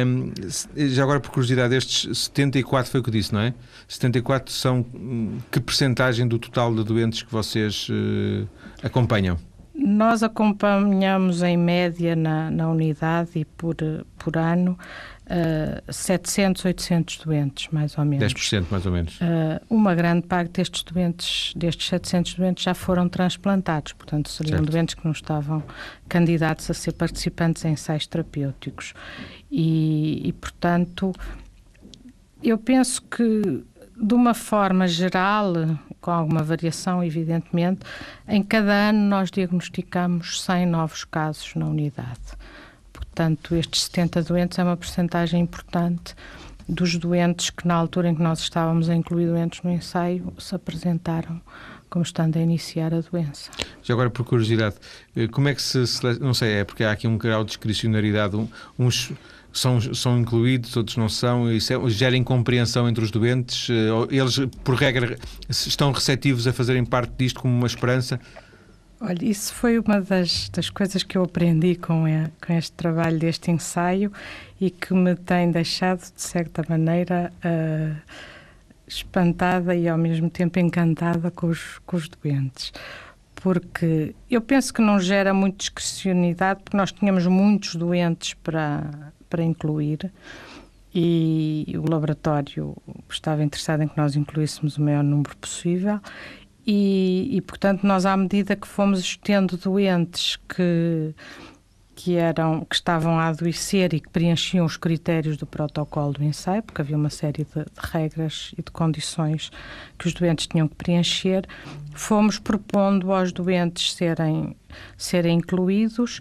Um, 0.07 0.33
já 0.77 1.03
agora, 1.03 1.19
por 1.19 1.31
curiosidade, 1.31 1.75
estes 1.75 2.19
74 2.19 2.91
foi 2.91 3.01
o 3.01 3.03
que 3.03 3.11
disse, 3.11 3.33
não 3.33 3.41
é? 3.41 3.55
74 3.89 4.53
são 4.53 4.85
hum, 4.95 5.39
que 5.51 5.59
percentagem 5.59 6.29
do 6.29 6.39
total 6.39 6.75
de 6.75 6.85
doentes 6.85 7.23
que 7.23 7.33
vocês 7.33 7.89
uh, 7.89 8.47
acompanham? 8.83 9.39
Nós 9.79 10.23
acompanhamos 10.23 11.43
em 11.43 11.57
média 11.57 12.17
na, 12.17 12.51
na 12.51 12.69
unidade 12.71 13.31
e 13.35 13.45
por, 13.45 13.77
por 14.19 14.37
ano 14.37 14.79
uh, 15.27 15.93
700, 15.93 16.65
800 16.65 17.19
doentes, 17.19 17.69
mais 17.71 17.97
ou 17.99 18.05
menos. 18.05 18.33
10% 18.33 18.65
mais 18.71 18.87
ou 18.87 18.93
menos. 18.93 19.17
Uh, 19.21 19.61
uma 19.69 19.95
grande 19.95 20.27
parte 20.27 20.53
destes 20.53 20.83
doentes, 20.83 21.53
destes 21.55 21.89
700 21.89 22.35
doentes, 22.35 22.65
já 22.65 22.75
foram 22.75 23.09
transplantados, 23.09 23.93
portanto 23.93 24.31
seriam 24.31 24.59
certo. 24.59 24.71
doentes 24.71 24.95
que 24.95 25.05
não 25.05 25.13
estavam 25.13 25.63
candidatos 26.09 26.71
a 26.71 26.75
ser 26.75 26.93
participantes 26.93 27.65
em 27.65 27.73
ensaios 27.73 28.07
terapêuticos. 28.07 28.95
E, 29.51 30.27
e 30.27 30.33
portanto, 30.33 31.13
eu 32.43 32.57
penso 32.57 33.03
que 33.03 33.65
de 33.99 34.15
uma 34.15 34.35
forma 34.35 34.87
geral, 34.87 35.55
com 36.07 36.13
alguma 36.13 36.45
variação, 36.45 37.03
evidentemente, 37.03 37.81
em 38.29 38.41
cada 38.41 38.91
ano 38.91 39.09
nós 39.09 39.29
diagnosticamos 39.29 40.41
100 40.41 40.67
novos 40.67 41.03
casos 41.03 41.53
na 41.57 41.67
unidade. 41.67 42.21
Portanto, 42.93 43.57
estes 43.57 43.83
70 43.83 44.23
doentes 44.23 44.57
é 44.57 44.63
uma 44.63 44.77
porcentagem 44.77 45.41
importante 45.41 46.15
dos 46.69 46.95
doentes 46.97 47.51
que, 47.51 47.67
na 47.67 47.75
altura 47.75 48.09
em 48.09 48.15
que 48.15 48.23
nós 48.23 48.39
estávamos 48.39 48.89
a 48.89 48.95
incluir 48.95 49.27
doentes 49.27 49.61
no 49.65 49.73
ensaio, 49.73 50.33
se 50.39 50.55
apresentaram 50.55 51.41
como 51.91 52.05
estando 52.05 52.37
a 52.37 52.41
iniciar 52.41 52.95
a 52.95 53.01
doença. 53.01 53.51
Já 53.83 53.95
agora, 53.95 54.09
por 54.09 54.25
curiosidade, 54.25 54.77
eh, 55.17 55.27
como 55.27 55.49
é 55.49 55.57
que 55.57 55.63
se. 55.63 55.83
Não 56.21 56.35
sei, 56.35 56.61
é 56.61 56.65
porque 56.65 56.85
há 56.85 56.93
aqui 56.93 57.09
um 57.09 57.19
grau 57.19 57.43
de 57.43 57.49
discricionariedade. 57.49 58.37
Uns 58.79 59.13
são, 59.59 59.81
são 59.95 60.19
incluídos, 60.19 60.77
outros 60.77 60.97
não 60.97 61.09
são, 61.09 61.51
isso 61.51 61.73
é, 61.73 61.91
gera 61.91 62.17
incompreensão 62.17 62.89
entre 62.89 63.05
os 63.05 63.11
doentes. 63.11 63.69
Eh, 63.71 64.17
eles, 64.17 64.39
por 64.63 64.75
regra, 64.75 65.19
estão 65.49 65.93
receptivos 65.93 66.47
a 66.47 66.53
fazerem 66.53 66.85
parte 66.85 67.13
disto 67.19 67.41
como 67.41 67.55
uma 67.55 67.67
esperança? 67.67 68.21
Olha, 69.01 69.25
isso 69.25 69.53
foi 69.53 69.79
uma 69.79 70.01
das, 70.01 70.49
das 70.49 70.71
coisas 70.71 71.03
que 71.03 71.19
eu 71.19 71.25
aprendi 71.25 71.75
com, 71.75 72.07
a, 72.07 72.31
com 72.45 72.53
este 72.55 72.73
trabalho, 72.73 73.19
deste 73.19 73.51
ensaio, 73.51 74.11
e 74.59 74.71
que 74.71 74.95
me 74.95 75.15
tem 75.15 75.51
deixado, 75.51 76.01
de 76.01 76.23
certa 76.23 76.65
maneira, 76.67 77.31
uh, 77.45 77.97
espantada 78.89 79.75
e 79.75 79.87
ao 79.87 79.99
mesmo 79.99 80.31
tempo 80.31 80.59
encantada 80.59 81.31
com 81.31 81.49
os, 81.49 81.79
com 81.85 81.97
os 81.97 82.09
doentes. 82.09 82.73
Porque 83.35 84.15
eu 84.31 84.41
penso 84.41 84.73
que 84.73 84.81
não 84.81 84.99
gera 84.99 85.35
muito 85.35 85.59
discrecionalidade, 85.59 86.63
porque 86.65 86.77
nós 86.77 86.91
tínhamos 86.91 87.27
muitos 87.27 87.75
doentes 87.75 88.33
para, 88.33 89.13
para 89.29 89.43
incluir 89.43 90.13
e 90.95 91.75
o 91.77 91.91
laboratório 91.91 92.75
estava 93.11 93.45
interessado 93.45 93.83
em 93.83 93.89
que 93.89 93.97
nós 93.99 94.17
incluíssemos 94.17 94.79
o 94.79 94.83
maior 94.83 95.05
número 95.05 95.37
possível 95.37 96.01
e, 96.67 97.29
e, 97.31 97.41
portanto, 97.43 97.87
nós, 97.87 98.05
à 98.05 98.17
medida 98.17 98.57
que 98.57 98.67
fomos 98.67 99.17
tendo 99.23 99.57
doentes 99.57 100.37
que, 100.49 101.15
que, 101.95 102.17
eram, 102.17 102.65
que 102.65 102.75
estavam 102.75 103.21
a 103.21 103.29
adoecer 103.29 103.95
e 103.95 104.01
que 104.01 104.09
preenchiam 104.09 104.67
os 104.67 104.77
critérios 104.77 105.37
do 105.37 105.47
protocolo 105.47 106.15
do 106.15 106.25
ensaio, 106.25 106.65
porque 106.65 106.81
havia 106.81 106.97
uma 106.97 107.09
série 107.09 107.45
de, 107.45 107.65
de 107.65 107.91
regras 107.93 108.53
e 108.59 108.63
de 108.63 108.71
condições 108.73 109.53
que 109.97 110.09
os 110.09 110.13
doentes 110.13 110.49
tinham 110.49 110.67
que 110.67 110.75
preencher, 110.75 111.47
fomos 111.95 112.41
propondo 112.41 113.13
aos 113.13 113.31
doentes 113.31 113.95
serem, 113.95 114.57
serem 114.99 115.39
incluídos. 115.39 116.21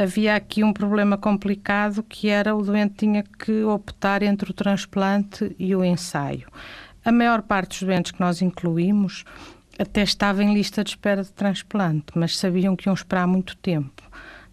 Havia 0.00 0.34
aqui 0.34 0.64
um 0.64 0.72
problema 0.72 1.18
complicado 1.18 2.02
que 2.02 2.30
era 2.30 2.56
o 2.56 2.62
doente 2.62 2.94
tinha 2.96 3.22
que 3.22 3.62
optar 3.64 4.22
entre 4.22 4.50
o 4.50 4.54
transplante 4.54 5.54
e 5.58 5.76
o 5.76 5.84
ensaio. 5.84 6.48
A 7.04 7.12
maior 7.12 7.42
parte 7.42 7.68
dos 7.68 7.82
doentes 7.82 8.10
que 8.10 8.18
nós 8.18 8.40
incluímos 8.40 9.24
até 9.78 10.02
estava 10.02 10.42
em 10.42 10.54
lista 10.54 10.82
de 10.82 10.88
espera 10.88 11.22
de 11.22 11.30
transplante, 11.30 12.06
mas 12.14 12.38
sabiam 12.38 12.74
que 12.74 12.88
iam 12.88 12.94
esperar 12.94 13.26
muito 13.26 13.54
tempo. 13.58 14.02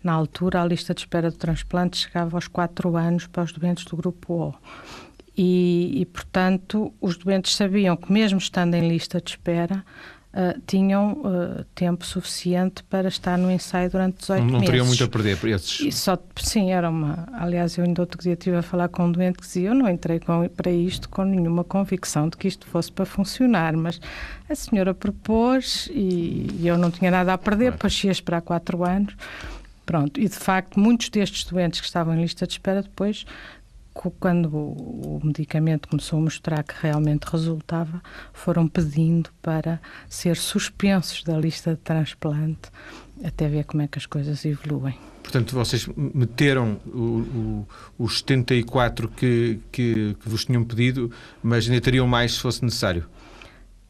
Na 0.04 0.12
altura, 0.12 0.62
a 0.62 0.66
lista 0.66 0.94
de 0.94 1.00
espera 1.00 1.32
de 1.32 1.38
transplante 1.38 1.96
chegava 1.96 2.36
aos 2.36 2.50
4 2.50 2.98
anos 2.98 3.26
para 3.26 3.44
os 3.44 3.54
doentes 3.54 3.86
do 3.86 3.96
grupo 3.96 4.34
O. 4.34 4.54
E, 5.38 6.02
e, 6.02 6.06
portanto, 6.08 6.94
os 7.00 7.16
doentes 7.16 7.56
sabiam 7.56 7.96
que, 7.96 8.12
mesmo 8.12 8.38
estando 8.38 8.74
em 8.74 8.90
lista 8.90 9.22
de 9.22 9.30
espera, 9.30 9.86
uh, 10.34 10.60
tinham 10.66 11.14
uh, 11.14 11.64
tempo 11.76 12.06
suficiente 12.06 12.84
para 12.84 13.08
estar 13.08 13.38
no 13.38 13.52
ensaio 13.52 13.90
durante 13.90 14.20
18 14.20 14.40
não, 14.40 14.46
meses. 14.46 14.60
Não 14.60 14.66
teriam 14.66 14.86
muito 14.86 15.04
a 15.04 15.08
perder 15.08 15.46
esses. 15.46 15.80
E 15.82 15.92
só, 15.92 16.18
sim, 16.38 16.72
era 16.72 16.90
uma. 16.90 17.28
Aliás, 17.34 17.78
eu 17.78 17.84
ainda 17.84 18.02
outro 18.02 18.22
dia 18.22 18.34
estive 18.34 18.58
a 18.58 18.62
falar 18.62 18.90
com 18.90 19.06
um 19.06 19.12
doente 19.12 19.38
que 19.38 19.44
dizia: 19.44 19.70
Eu 19.70 19.76
não 19.76 19.90
entrei 19.90 20.20
com, 20.20 20.48
para 20.50 20.72
isto 20.72 21.10
com 21.10 21.24
nenhuma 21.24 21.64
convicção 21.64 22.30
de 22.30 22.38
que 22.38 22.48
isto 22.48 22.68
fosse 22.68 22.92
para 22.92 23.06
funcionar, 23.06 23.76
mas 23.76 24.00
a 24.50 24.56
senhora 24.56 24.94
propôs 24.94 25.90
e, 25.92 26.48
e 26.60 26.68
eu 26.68 26.78
não 26.78 26.92
tinha 26.92 27.12
nada 27.12 27.34
a 27.34 27.38
perder, 27.38 27.72
claro. 27.72 27.80
passei 27.80 28.10
a 28.10 28.14
esperar 28.14 28.42
4 28.42 28.84
anos. 28.84 29.16
Pronto, 29.86 30.20
e 30.20 30.28
de 30.28 30.36
facto, 30.36 30.78
muitos 30.78 31.08
destes 31.08 31.46
doentes 31.46 31.80
que 31.80 31.88
estavam 31.88 32.14
em 32.14 32.22
lista 32.22 32.46
de 32.46 32.52
espera 32.52 32.82
depois 32.82 33.26
quando 34.20 34.50
o 34.56 35.20
medicamento 35.24 35.88
começou 35.88 36.20
a 36.20 36.22
mostrar 36.22 36.64
que 36.64 36.76
realmente 36.80 37.24
resultava, 37.24 38.02
foram 38.32 38.68
pedindo 38.68 39.30
para 39.42 39.82
ser 40.08 40.38
suspensos 40.38 41.24
da 41.24 41.38
lista 41.38 41.72
de 41.72 41.78
transplante 41.78 42.70
até 43.24 43.48
ver 43.48 43.66
como 43.66 43.82
é 43.82 43.88
que 43.88 43.98
as 43.98 44.06
coisas 44.06 44.46
evoluem. 44.46 44.96
Portanto, 45.24 45.54
vocês 45.54 45.88
meteram 45.98 46.80
o, 46.86 47.66
o, 48.00 48.06
os 48.06 48.20
74 48.20 49.10
que, 49.10 49.60
que, 49.72 50.16
que 50.22 50.30
vos 50.30 50.46
tinham 50.46 50.64
pedido, 50.64 51.12
mas 51.44 51.68
ainda 51.68 51.82
teriam 51.82 52.08
mais 52.08 52.36
se 52.36 52.40
fosse 52.40 52.64
necessário? 52.64 53.06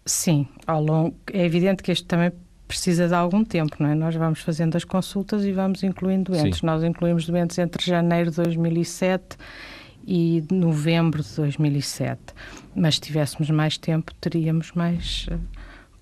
Sim, 0.06 0.48
ao 0.66 0.82
longo. 0.82 1.16
É 1.32 1.46
evidente 1.46 1.84
que 1.84 1.92
isto 1.92 2.08
também 2.08 2.32
precisa 2.68 3.08
de 3.08 3.14
algum 3.14 3.46
tempo, 3.46 3.76
não 3.80 3.90
é? 3.90 3.96
Nós 3.96 4.16
vamos 4.16 4.40
fazendo 4.40 4.76
as 4.76 4.84
consultas 4.84 5.46
e 5.46 5.52
vamos 5.52 5.84
incluindo 5.84 6.32
doentes. 6.32 6.60
Sim. 6.60 6.66
Nós 6.66 6.84
incluímos 6.84 7.26
doentes 7.28 7.58
entre 7.58 7.86
janeiro 7.86 8.32
de 8.32 8.38
2007 8.38 9.38
e 10.08 10.42
novembro 10.50 11.22
de 11.22 11.36
2007. 11.36 12.20
Mas 12.74 12.96
se 12.96 13.02
tivéssemos 13.02 13.50
mais 13.50 13.78
tempo, 13.78 14.14
teríamos 14.16 14.72
mais 14.72 15.28
uh, 15.30 15.38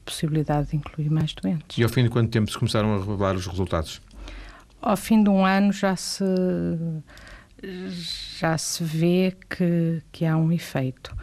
possibilidade 0.06 0.70
de 0.70 0.76
incluir 0.78 1.10
mais 1.10 1.34
doentes. 1.34 1.78
E 1.78 1.84
ao 1.84 1.90
fim 1.90 2.04
de 2.04 2.10
quanto 2.10 2.30
tempo 2.30 2.50
se 2.52 2.58
começaram 2.58 2.94
a 2.94 3.00
revelar 3.00 3.36
os 3.36 3.48
resultados? 3.48 4.00
Ao 4.80 4.96
fim 4.96 5.24
de 5.24 5.30
um 5.30 5.44
ano 5.44 5.74
já 5.74 5.96
se 5.96 6.24
já 8.40 8.58
se 8.58 8.84
vê 8.84 9.36
que, 9.50 10.02
que 10.12 10.26
há 10.26 10.38
um 10.38 10.52
efeito. 10.52 11.16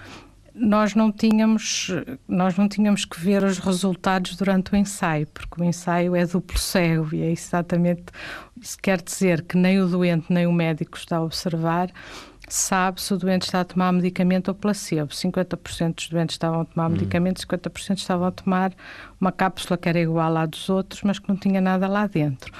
Nós 0.54 0.94
não 0.94 1.12
tínhamos 1.12 1.90
nós 2.26 2.56
não 2.56 2.68
tínhamos 2.68 3.04
que 3.04 3.18
ver 3.20 3.44
os 3.44 3.58
resultados 3.58 4.36
durante 4.36 4.72
o 4.72 4.76
ensaio, 4.76 5.26
porque 5.28 5.60
o 5.60 5.64
ensaio 5.64 6.16
é 6.16 6.26
duplo 6.26 6.58
cego 6.58 7.14
e 7.14 7.22
é 7.22 7.30
exatamente 7.30 8.06
isso 8.60 8.76
quer 8.82 9.00
dizer 9.00 9.42
que 9.42 9.56
nem 9.56 9.80
o 9.80 9.86
doente 9.86 10.26
nem 10.30 10.46
o 10.46 10.52
médico 10.52 10.98
está 10.98 11.18
a 11.18 11.22
observar 11.22 11.90
sabe 12.48 13.00
se 13.00 13.12
o 13.14 13.16
doente 13.16 13.42
está 13.42 13.60
a 13.60 13.64
tomar 13.64 13.92
medicamento 13.92 14.48
ou 14.48 14.54
placebo. 14.54 15.12
50% 15.12 15.94
dos 15.94 16.08
doentes 16.08 16.34
estavam 16.34 16.62
a 16.62 16.64
tomar 16.64 16.88
hum. 16.88 16.92
medicamento, 16.92 17.40
50% 17.40 17.98
estavam 17.98 18.26
a 18.26 18.30
tomar 18.30 18.72
uma 19.20 19.32
cápsula 19.32 19.76
que 19.76 19.88
era 19.88 20.00
igual 20.00 20.36
à 20.36 20.46
dos 20.46 20.68
outros, 20.68 21.02
mas 21.02 21.18
que 21.18 21.28
não 21.28 21.36
tinha 21.36 21.60
nada 21.60 21.86
lá 21.88 22.06
dentro. 22.06 22.52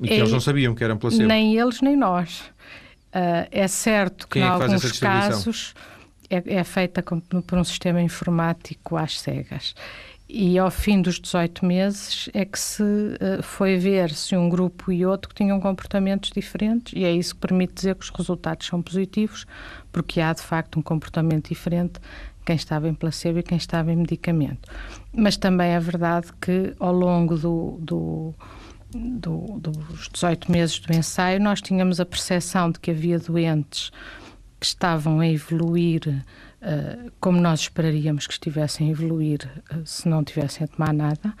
E 0.00 0.08
que 0.08 0.14
é, 0.14 0.18
eles 0.18 0.32
não 0.32 0.40
sabiam 0.40 0.74
que 0.74 0.82
eram 0.82 0.96
placebo? 0.96 1.26
Nem 1.26 1.56
eles, 1.56 1.80
nem 1.80 1.96
nós. 1.96 2.40
Uh, 3.14 3.46
é 3.50 3.68
certo 3.68 4.26
que, 4.26 4.38
em 4.38 4.42
é 4.42 4.46
que 4.46 4.50
alguns 4.50 4.98
casos 4.98 5.74
é, 6.28 6.42
é 6.46 6.64
feita 6.64 7.02
por 7.02 7.58
um 7.58 7.64
sistema 7.64 8.00
informático 8.00 8.96
às 8.96 9.20
cegas 9.20 9.74
e 10.34 10.58
ao 10.58 10.70
fim 10.70 11.02
dos 11.02 11.20
18 11.20 11.62
meses 11.66 12.30
é 12.32 12.46
que 12.46 12.58
se 12.58 12.82
uh, 12.82 13.42
foi 13.42 13.76
ver 13.76 14.10
se 14.10 14.34
um 14.34 14.48
grupo 14.48 14.90
e 14.90 15.04
outro 15.04 15.30
tinham 15.34 15.60
comportamentos 15.60 16.30
diferentes 16.30 16.94
e 16.96 17.04
é 17.04 17.12
isso 17.12 17.34
que 17.34 17.42
permite 17.42 17.74
dizer 17.74 17.94
que 17.94 18.02
os 18.02 18.08
resultados 18.08 18.66
são 18.66 18.80
positivos, 18.80 19.44
porque 19.92 20.22
há 20.22 20.32
de 20.32 20.40
facto 20.40 20.78
um 20.78 20.82
comportamento 20.82 21.50
diferente 21.50 22.00
quem 22.46 22.56
estava 22.56 22.88
em 22.88 22.94
placebo 22.94 23.40
e 23.40 23.42
quem 23.42 23.58
estava 23.58 23.92
em 23.92 23.96
medicamento. 23.96 24.70
Mas 25.12 25.36
também 25.36 25.72
é 25.72 25.78
verdade 25.78 26.28
que 26.40 26.74
ao 26.80 26.94
longo 26.94 27.36
do, 27.36 27.76
do, 27.78 28.34
do, 28.90 29.60
dos 29.60 30.08
18 30.08 30.50
meses 30.50 30.78
do 30.78 30.94
ensaio 30.94 31.40
nós 31.40 31.60
tínhamos 31.60 32.00
a 32.00 32.06
percepção 32.06 32.70
de 32.70 32.80
que 32.80 32.90
havia 32.90 33.18
doentes 33.18 33.92
que 34.58 34.64
estavam 34.64 35.20
a 35.20 35.28
evoluir 35.28 36.24
como 37.20 37.40
nós 37.40 37.60
esperaríamos 37.60 38.26
que 38.26 38.32
estivessem 38.32 38.88
a 38.88 38.90
evoluir 38.90 39.48
uh, 39.74 39.84
se 39.84 40.08
não 40.08 40.22
tivessem 40.22 40.64
a 40.64 40.68
tomar 40.68 40.92
nada. 40.92 41.34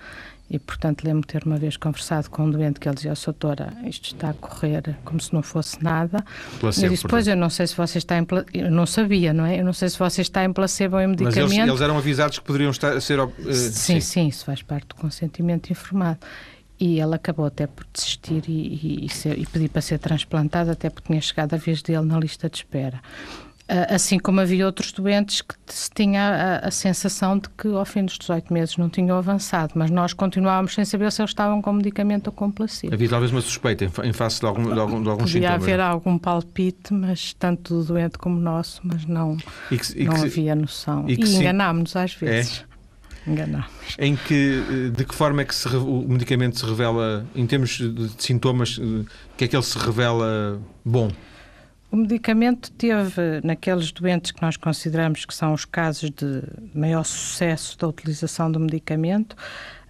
E, 0.50 0.58
portanto, 0.58 1.02
lembro-me 1.02 1.24
ter 1.24 1.46
uma 1.46 1.56
vez 1.56 1.78
conversado 1.78 2.28
com 2.28 2.44
um 2.44 2.50
doente 2.50 2.78
que 2.78 2.86
ele 2.86 2.94
dizia, 2.94 3.12
oh, 3.12 3.24
doutora, 3.24 3.72
isto 3.84 4.12
está 4.12 4.30
a 4.30 4.34
correr 4.34 4.98
como 5.02 5.18
se 5.18 5.32
não 5.32 5.42
fosse 5.42 5.82
nada. 5.82 6.22
Placebo, 6.60 6.86
eu 6.86 6.90
disse, 6.90 7.08
pois, 7.08 7.26
eu 7.26 7.36
não 7.36 7.48
sei 7.48 7.66
se 7.66 7.74
você 7.74 7.96
está 7.96 8.18
em... 8.18 8.26
Eu 8.52 8.70
não 8.70 8.84
sabia, 8.84 9.32
não 9.32 9.46
é? 9.46 9.58
Eu 9.58 9.64
não 9.64 9.72
sei 9.72 9.88
se 9.88 9.98
você 9.98 10.20
está 10.20 10.44
em 10.44 10.52
placebo 10.52 10.96
ou 10.96 11.02
em 11.02 11.06
medicamento. 11.06 11.40
Mas 11.40 11.52
eles, 11.52 11.68
eles 11.68 11.80
eram 11.80 11.96
avisados 11.96 12.38
que 12.38 12.44
poderiam 12.44 12.70
estar, 12.70 13.00
ser... 13.00 13.18
Uh, 13.18 13.32
sim, 13.50 13.72
sim, 13.72 14.00
sim, 14.00 14.28
isso 14.28 14.44
faz 14.44 14.60
parte 14.60 14.88
do 14.88 14.96
consentimento 14.96 15.70
informado. 15.70 16.18
E 16.78 17.00
ele 17.00 17.14
acabou 17.14 17.46
até 17.46 17.66
por 17.66 17.86
desistir 17.90 18.42
e, 18.46 18.50
e, 18.50 19.06
e, 19.06 19.08
ser, 19.08 19.38
e 19.38 19.46
pedir 19.46 19.70
para 19.70 19.80
ser 19.80 19.98
transplantado, 19.98 20.70
até 20.70 20.90
porque 20.90 21.06
tinha 21.06 21.20
chegado 21.20 21.54
a 21.54 21.56
vez 21.56 21.80
dele 21.80 22.04
na 22.04 22.18
lista 22.18 22.50
de 22.50 22.56
espera. 22.56 23.00
Assim 23.68 24.18
como 24.18 24.40
havia 24.40 24.66
outros 24.66 24.92
doentes 24.92 25.40
que 25.40 25.54
se 25.66 25.88
tinha 25.94 26.60
a, 26.62 26.68
a, 26.68 26.70
sensação 26.70 27.38
de 27.38 27.48
que 27.50 27.68
ao 27.68 27.84
fim 27.86 28.04
dos 28.04 28.18
18 28.18 28.52
meses 28.52 28.76
não 28.76 28.90
tinham 28.90 29.16
avançado, 29.16 29.72
mas 29.76 29.90
nós 29.90 30.12
continuávamos 30.12 30.74
sem 30.74 30.84
saber 30.84 31.10
se 31.10 31.22
eles 31.22 31.30
estavam 31.30 31.62
com 31.62 31.72
medicamento 31.72 32.26
ou 32.26 32.32
com 32.32 32.50
placebo. 32.50 32.92
Havia 32.92 33.08
talvez 33.08 33.30
uma 33.32 33.40
suspeita 33.40 33.84
em 34.04 34.12
face 34.12 34.40
de 34.40 34.46
algum, 34.46 34.74
de 34.74 34.78
algum, 34.78 35.02
de 35.02 35.08
algum 35.08 35.24
Podia 35.24 35.40
sintoma. 35.40 35.54
haver 35.54 35.80
algum 35.80 36.18
palpite, 36.18 36.92
mas 36.92 37.32
tanto 37.34 37.78
do 37.78 37.84
doente 37.84 38.18
como 38.18 38.38
nosso, 38.38 38.80
mas 38.84 39.06
não, 39.06 39.38
e 39.70 39.78
que, 39.78 40.04
não 40.04 40.16
havia 40.16 40.54
noção. 40.54 41.08
E, 41.08 41.14
e 41.14 41.36
enganámos-nos 41.36 41.96
às 41.96 42.14
vezes. 42.14 42.64
É? 42.68 43.30
Enganámos. 43.30 43.96
Em 43.98 44.16
que, 44.16 44.90
de 44.94 45.04
que 45.04 45.14
forma 45.14 45.42
é 45.42 45.44
que 45.44 45.54
se, 45.54 45.68
o 45.68 46.04
medicamento 46.08 46.58
se 46.58 46.66
revela, 46.66 47.24
em 47.34 47.46
termos 47.46 47.78
de 47.78 48.10
sintomas, 48.18 48.78
que 49.36 49.44
é 49.44 49.48
que 49.48 49.56
ele 49.56 49.62
se 49.62 49.78
revela 49.78 50.60
bom? 50.84 51.08
O 51.92 51.96
medicamento 51.96 52.72
teve, 52.72 53.42
naqueles 53.44 53.92
doentes 53.92 54.32
que 54.32 54.40
nós 54.40 54.56
consideramos 54.56 55.26
que 55.26 55.34
são 55.34 55.52
os 55.52 55.66
casos 55.66 56.08
de 56.08 56.42
maior 56.74 57.04
sucesso 57.04 57.78
da 57.78 57.86
utilização 57.86 58.50
do 58.50 58.58
medicamento, 58.58 59.36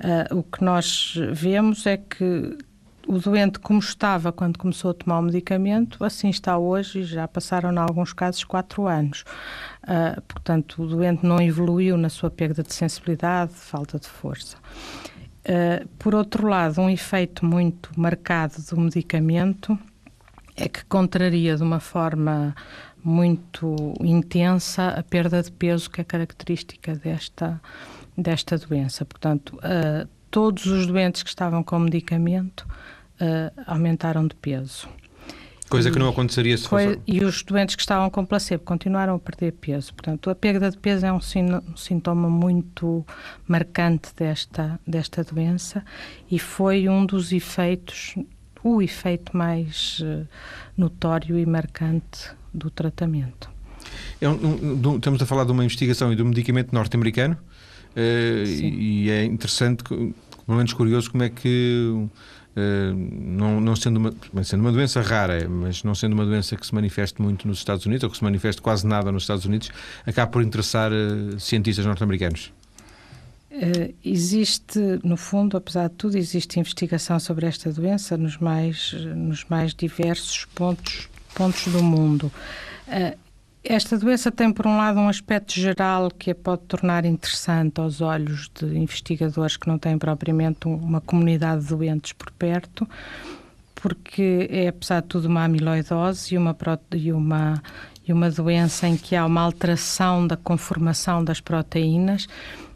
uh, 0.01 0.37
o 0.37 0.43
que 0.43 0.65
nós 0.65 1.15
vemos 1.31 1.87
é 1.87 1.97
que 1.97 2.59
o 3.07 3.21
doente, 3.21 3.61
como 3.61 3.79
estava 3.79 4.33
quando 4.33 4.59
começou 4.59 4.91
a 4.91 4.95
tomar 4.95 5.21
o 5.21 5.23
medicamento, 5.23 6.05
assim 6.05 6.29
está 6.29 6.59
hoje 6.59 7.01
e 7.01 7.05
já 7.05 7.29
passaram, 7.29 7.73
em 7.73 7.79
alguns 7.79 8.13
casos, 8.13 8.43
quatro 8.43 8.89
anos. 8.89 9.25
Uh, 9.85 10.21
portanto, 10.23 10.83
o 10.83 10.87
doente 10.89 11.25
não 11.25 11.41
evoluiu 11.41 11.97
na 11.97 12.09
sua 12.09 12.33
perda 12.33 12.65
de 12.65 12.75
sensibilidade, 12.75 13.53
falta 13.55 14.01
de 14.01 14.09
força. 14.09 14.57
Uh, 15.45 15.87
por 16.01 16.17
outro 16.17 16.49
lado, 16.49 16.81
um 16.81 16.91
efeito 16.91 17.47
muito 17.47 17.91
marcado 17.97 18.57
do 18.69 18.81
medicamento 18.81 19.79
é 20.57 20.69
que 20.69 20.85
contraria 20.85 21.57
de 21.57 21.63
uma 21.63 21.81
forma 21.81 22.55
muito 23.03 23.95
intensa 24.01 24.89
a 24.89 25.03
perda 25.03 25.43
de 25.43 25.51
peso 25.51 25.91
que 25.91 26.01
é 26.01 26.05
característica 26.05 26.95
desta, 26.95 27.61
desta 28.17 28.57
doença. 28.59 29.05
Portanto, 29.05 29.57
uh, 29.57 30.09
todos 30.31 30.67
os 30.67 30.87
doentes 30.87 31.23
que 31.23 31.29
estavam 31.29 31.63
com 31.63 31.79
medicamento 31.79 32.61
uh, 33.21 33.63
aumentaram 33.67 34.27
de 34.27 34.35
peso. 34.37 34.89
Coisa 35.73 35.91
que 35.91 35.99
não 35.99 36.11
aconteceria 36.11 36.55
se 36.59 36.69
fosse... 36.69 37.01
E 37.07 37.25
os 37.25 37.43
doentes 37.43 37.75
que 37.75 37.81
estavam 37.81 38.11
com 38.11 38.27
placebo 38.27 38.63
continuaram 38.63 39.15
a 39.15 39.19
perder 39.19 39.53
peso. 39.53 39.95
Portanto, 39.95 40.29
a 40.29 40.35
perda 40.35 40.71
de 40.71 40.77
peso 40.77 41.07
é 41.07 41.11
um, 41.11 41.17
um 41.17 41.77
sintoma 41.79 42.29
muito 42.29 43.07
marcante 43.49 44.15
desta, 44.15 44.79
desta 44.87 45.25
doença 45.25 45.83
e 46.31 46.39
foi 46.39 46.91
um 46.91 47.07
dos 47.07 47.33
efeitos, 47.33 48.17
o 48.63 48.81
efeito 48.81 49.37
mais 49.37 50.01
uh, 50.01 50.27
notório 50.77 51.39
e 51.39 51.47
marcante 51.47 52.31
do 52.53 52.71
tratamento. 52.71 53.51
É 54.21 54.29
um, 54.29 54.35
um, 54.35 54.97
estamos 54.97 55.21
a 55.21 55.27
falar 55.27 55.45
de 55.45 55.53
uma 55.53 55.65
investigação 55.65 56.13
e 56.13 56.17
de 56.17 56.23
um 56.23 56.27
medicamento 56.27 56.73
norte-americano 56.73 57.37
uh, 57.97 58.47
e, 58.47 59.07
e 59.07 59.11
é 59.11 59.25
interessante, 59.25 59.83
pelo 59.85 60.15
menos 60.49 60.73
curioso, 60.73 61.11
como 61.11 61.23
é 61.23 61.29
que 61.29 62.09
Uh, 62.55 62.93
não, 62.95 63.63
não 63.63 63.75
sendo, 63.75 63.97
uma, 63.97 64.45
sendo 64.45 64.61
uma 64.61 64.71
doença 64.71 65.01
rara, 65.01 65.49
mas 65.49 65.83
não 65.83 65.95
sendo 65.95 66.13
uma 66.13 66.27
doença 66.27 66.55
que 66.55 66.67
se 66.67 66.75
manifeste 66.75 67.23
muito 67.23 67.49
nos 67.49 67.57
Estados 67.57 67.87
Unidos, 67.87 68.05
ou 68.05 68.11
que 68.11 68.17
se 68.19 68.23
manifeste 68.23 68.61
quase 68.61 68.87
nada 68.87 69.11
nos 69.11 69.23
Estados 69.23 69.47
Unidos, 69.47 69.71
acaba 70.07 70.31
por 70.31 70.43
interessar 70.43 70.93
uh, 70.93 71.41
cientistas 71.41 71.87
norte-americanos? 71.87 72.53
Uh, 73.55 73.95
existe, 74.03 74.79
no 75.05 75.17
fundo, 75.17 75.57
apesar 75.57 75.89
de 75.89 75.95
tudo, 75.95 76.17
existe 76.17 76.59
investigação 76.59 77.21
sobre 77.21 77.47
esta 77.47 77.71
doença 77.71 78.17
nos 78.17 78.39
mais, 78.39 78.93
nos 78.93 79.45
mais 79.45 79.75
diversos 79.75 80.47
pontos, 80.47 81.09
pontos 81.35 81.69
do 81.69 81.83
mundo. 81.83 82.33
Esta 83.65 83.97
doença 83.97 84.33
tem, 84.33 84.53
por 84.53 84.67
um 84.67 84.77
lado, 84.77 84.99
um 84.99 85.09
aspecto 85.09 85.53
geral 85.53 86.11
que 86.11 86.33
a 86.33 86.35
pode 86.35 86.63
tornar 86.63 87.05
interessante 87.05 87.81
aos 87.81 88.01
olhos 88.01 88.51
de 88.53 88.67
investigadores 88.77 89.57
que 89.57 89.69
não 89.69 89.79
têm 89.79 89.97
propriamente 89.97 90.67
uma 90.67 91.01
comunidade 91.01 91.63
de 91.63 91.69
doentes 91.69 92.13
por 92.13 92.33
perto, 92.33 92.89
porque 93.77 94.49
é, 94.51 94.67
apesar 94.67 95.01
de 95.01 95.09
tudo, 95.09 95.29
uma 95.29 95.45
amiloidose 95.45 96.35
e 96.35 96.39
uma, 96.39 96.57
e 96.93 97.13
uma, 97.13 97.63
e 98.07 98.13
uma 98.13 98.31
doença 98.33 98.89
em 98.89 98.97
que 98.97 99.15
há 99.15 99.25
uma 99.25 99.43
alteração 99.43 100.27
da 100.27 100.37
conformação 100.37 101.23
das 101.25 101.41
proteínas. 101.41 102.27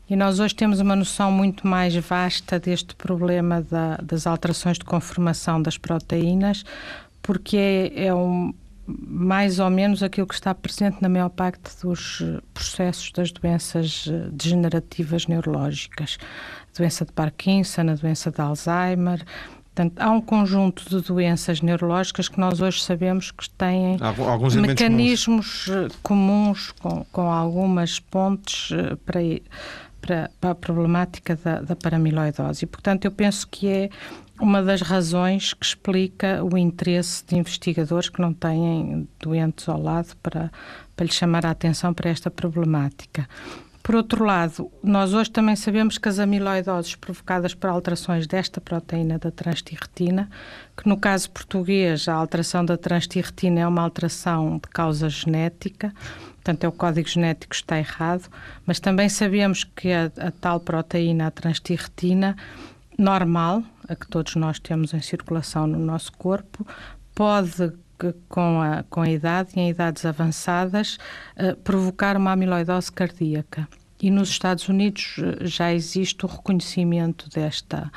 E 0.09 0.14
nós 0.14 0.38
hoje 0.38 0.55
temos 0.55 0.79
uma 0.79 0.95
noção 0.95 1.33
muito 1.33 1.66
mais 1.66 1.95
vasta 1.97 2.61
deste 2.61 2.95
problema 2.95 3.61
da, 3.62 3.97
das 3.97 4.27
alterações 4.27 4.79
de 4.79 4.85
conformação 4.85 5.61
das 5.61 5.77
proteínas, 5.77 6.64
porque 7.21 7.57
é, 7.57 8.07
é 8.07 8.14
um 8.14 8.55
mais 8.88 9.59
ou 9.59 9.69
menos 9.69 10.03
aquilo 10.03 10.27
que 10.27 10.35
está 10.35 10.55
presente 10.55 10.99
na 11.01 11.09
maior 11.09 11.29
parte 11.29 11.61
dos 11.83 12.21
eh, 12.23 12.40
processos 12.55 13.11
das 13.11 13.33
doenças 13.33 14.09
eh, 14.09 14.29
degenerativas 14.31 15.27
neurológicas. 15.27 16.19
A 16.73 16.79
doença 16.79 17.05
de 17.05 17.12
Parkinson, 17.12 17.81
a 17.83 17.95
doença 17.95 18.31
de 18.31 18.40
Alzheimer. 18.40 19.25
Portanto, 19.75 20.01
há 20.01 20.11
um 20.11 20.21
conjunto 20.21 20.88
de 20.88 21.05
doenças 21.07 21.61
neurológicas 21.61 22.29
que 22.29 22.38
nós 22.38 22.61
hoje 22.61 22.83
sabemos 22.83 23.31
que 23.31 23.51
têm 23.51 23.99
Alguns 24.01 24.55
mecanismos 24.55 25.69
comuns, 26.03 26.71
eh, 26.71 26.81
com, 26.81 27.05
com 27.11 27.33
algumas 27.33 27.99
pontes 27.99 28.69
para, 29.05 29.21
para, 30.07 30.31
para 30.40 30.51
a 30.51 30.55
problemática 30.55 31.37
da, 31.37 31.61
da 31.61 31.75
paramiloidose. 31.75 32.64
Portanto, 32.66 33.05
eu 33.05 33.11
penso 33.11 33.47
que 33.49 33.66
é 33.66 33.90
uma 34.40 34.62
das 34.62 34.81
razões 34.81 35.53
que 35.53 35.66
explica 35.66 36.45
o 36.45 36.57
interesse 36.57 37.25
de 37.27 37.37
investigadores 37.37 38.09
que 38.09 38.21
não 38.21 38.33
têm 38.33 39.09
doentes 39.21 39.69
ao 39.69 39.83
lado 39.83 40.14
para, 40.23 40.53
para 40.95 41.05
lhes 41.05 41.14
chamar 41.14 41.45
a 41.45 41.51
atenção 41.51 41.92
para 41.92 42.11
esta 42.11 42.31
problemática. 42.31 43.29
Por 43.83 43.95
outro 43.95 44.25
lado, 44.25 44.71
nós 44.83 45.14
hoje 45.14 45.31
também 45.31 45.55
sabemos 45.55 45.97
que 45.97 46.09
as 46.09 46.19
amiloidoses 46.19 46.97
provocadas 46.97 47.55
por 47.55 47.71
alterações 47.71 48.27
desta 48.27 48.61
proteína 48.61 49.16
da 49.16 49.31
transtirretina, 49.31 50.29
que 50.77 50.88
no 50.88 50.97
caso 50.97 51.31
português 51.31 52.09
a 52.09 52.14
alteração 52.14 52.64
da 52.64 52.77
transtirretina 52.77 53.61
é 53.61 53.66
uma 53.66 53.83
alteração 53.83 54.57
de 54.57 54.69
causa 54.71 55.09
genética, 55.09 55.95
portanto 56.47 56.63
é 56.63 56.69
o 56.69 56.73
código 56.73 57.09
genético 57.09 57.51
que 57.51 57.57
está 57.57 57.77
errado, 57.77 58.31
mas 58.65 58.79
também 58.79 59.09
sabemos 59.09 59.65
que 59.65 59.91
a, 59.91 60.05
a 60.19 60.31
tal 60.31 60.61
proteína, 60.61 61.27
a 61.27 61.31
transtirretina, 61.31 62.37
normal, 62.97 63.65
a 63.89 63.97
que 63.97 64.07
todos 64.07 64.37
nós 64.37 64.61
temos 64.61 64.95
em 64.95 65.01
circulação 65.01 65.67
no 65.67 65.79
nosso 65.79 66.13
corpo, 66.13 66.65
pode 67.15 67.73
com 68.29 68.61
a, 68.61 68.85
com 68.85 69.01
a 69.01 69.11
idade 69.11 69.51
e 69.57 69.61
em 69.61 69.71
idades 69.71 70.05
avançadas, 70.05 70.99
uh, 71.37 71.57
provocar 71.57 72.17
uma 72.17 72.31
amiloidose 72.31 72.93
cardíaca. 72.93 73.67
E 74.01 74.11
nos 74.11 74.29
Estados 74.29 74.69
Unidos 74.69 75.17
eh, 75.19 75.47
já 75.47 75.73
existe 75.73 76.27
o 76.27 76.29
reconhecimento 76.29 77.31
desta, 77.31 77.91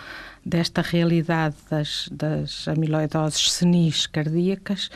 desta 0.46 0.82
realidade 0.82 1.58
das, 1.70 2.08
das 2.10 2.70
amiloidoses 2.70 3.52
senis 3.52 4.08
cardíacas 4.08 4.90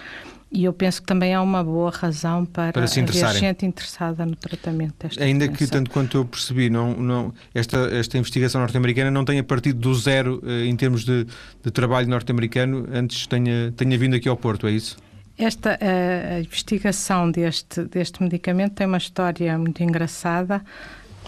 e 0.54 0.66
eu 0.66 0.72
penso 0.72 1.02
que 1.02 1.08
também 1.08 1.34
há 1.34 1.42
uma 1.42 1.64
boa 1.64 1.90
razão 1.90 2.46
para, 2.46 2.72
para 2.72 2.86
se 2.86 3.00
haver 3.00 3.34
gente 3.34 3.66
interessada 3.66 4.24
no 4.24 4.36
tratamento 4.36 4.94
desta 5.00 5.24
Ainda 5.24 5.48
doença. 5.48 5.66
que, 5.66 5.72
tanto 5.72 5.90
quanto 5.90 6.18
eu 6.18 6.26
percebi, 6.26 6.70
não, 6.70 6.94
não, 6.94 7.34
esta, 7.56 7.78
esta 7.92 8.20
investigação 8.20 8.62
norte-americana 8.62 9.10
não 9.10 9.26
tenha 9.26 9.44
partido 9.44 9.80
do 9.80 9.96
zero 9.96 10.42
eh, 10.46 10.66
em 10.66 10.76
termos 10.76 11.04
de, 11.04 11.26
de 11.64 11.72
trabalho 11.72 12.08
norte-americano, 12.08 12.88
antes 12.94 13.26
tenha, 13.26 13.74
tenha 13.76 13.98
vindo 13.98 14.16
aqui 14.16 14.30
ao 14.30 14.38
Porto, 14.38 14.68
é 14.68 14.72
isso? 14.72 14.96
Esta 15.36 15.80
a, 15.82 16.36
a 16.36 16.40
investigação 16.42 17.32
deste, 17.32 17.86
deste 17.86 18.22
medicamento 18.22 18.74
tem 18.74 18.86
uma 18.86 19.00
história 19.00 19.58
muito 19.58 19.82
engraçada 19.82 20.64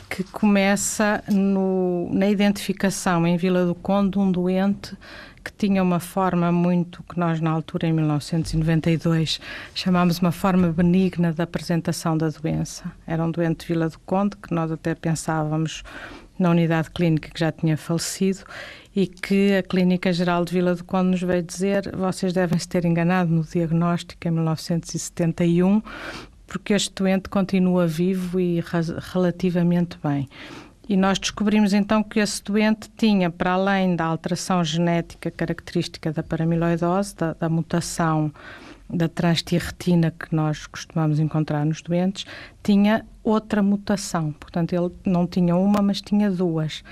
que 0.07 0.23
começa 0.23 1.23
no, 1.31 2.09
na 2.13 2.29
identificação 2.29 3.25
em 3.25 3.37
Vila 3.37 3.65
do 3.65 3.73
Conde 3.73 4.11
de 4.11 4.19
um 4.19 4.31
doente 4.31 4.95
que 5.45 5.53
tinha 5.53 5.83
uma 5.83 5.99
forma 5.99 6.51
muito 6.51 7.03
que 7.03 7.19
nós 7.19 7.39
na 7.39 7.51
altura 7.51 7.85
em 7.85 7.93
1992 7.93 9.39
chamámos 9.75 10.17
uma 10.17 10.31
forma 10.31 10.69
benigna 10.69 11.31
da 11.31 11.43
apresentação 11.43 12.17
da 12.17 12.29
doença. 12.29 12.91
Era 13.05 13.23
um 13.23 13.29
doente 13.29 13.59
de 13.59 13.67
Vila 13.67 13.87
do 13.87 13.99
Conde 13.99 14.35
que 14.37 14.51
nós 14.51 14.71
até 14.71 14.95
pensávamos 14.95 15.83
na 16.39 16.49
unidade 16.49 16.89
clínica 16.89 17.29
que 17.31 17.39
já 17.39 17.51
tinha 17.51 17.77
falecido 17.77 18.39
e 18.95 19.05
que 19.05 19.53
a 19.53 19.61
Clínica 19.61 20.11
Geral 20.11 20.43
de 20.43 20.51
Vila 20.51 20.73
do 20.73 20.83
Conde 20.83 21.11
nos 21.11 21.21
veio 21.21 21.43
dizer 21.43 21.95
vocês 21.95 22.33
devem 22.33 22.57
se 22.57 22.67
ter 22.67 22.83
enganado 22.83 23.31
no 23.31 23.43
diagnóstico 23.43 24.27
em 24.27 24.31
1971 24.31 25.79
porque 26.47 26.73
este 26.73 26.91
doente 26.95 27.29
continua 27.29 27.85
vivo 27.85 28.39
e 28.39 28.63
relativamente 29.13 29.99
bem. 30.03 30.27
E 30.87 30.95
nós 30.95 31.17
descobrimos 31.17 31.73
então 31.73 32.03
que 32.03 32.19
esse 32.19 32.43
doente 32.43 32.89
tinha, 32.95 33.31
para 33.31 33.53
além 33.53 33.95
da 33.95 34.05
alteração 34.05 34.63
genética 34.63 35.31
característica 35.31 36.11
da 36.11 36.21
paramiloidose, 36.21 37.15
da, 37.15 37.33
da 37.33 37.49
mutação 37.49 38.31
da 38.87 39.07
transtirretina 39.07 40.11
que 40.11 40.33
nós 40.35 40.67
costumamos 40.67 41.19
encontrar 41.19 41.65
nos 41.65 41.81
doentes, 41.81 42.25
tinha 42.63 43.03
outra 43.23 43.63
mutação. 43.63 44.31
Portanto, 44.33 44.73
ele 44.73 44.91
não 45.03 45.25
tinha 45.25 45.55
uma, 45.55 45.81
mas 45.81 46.01
tinha 46.01 46.29
duas. 46.29 46.83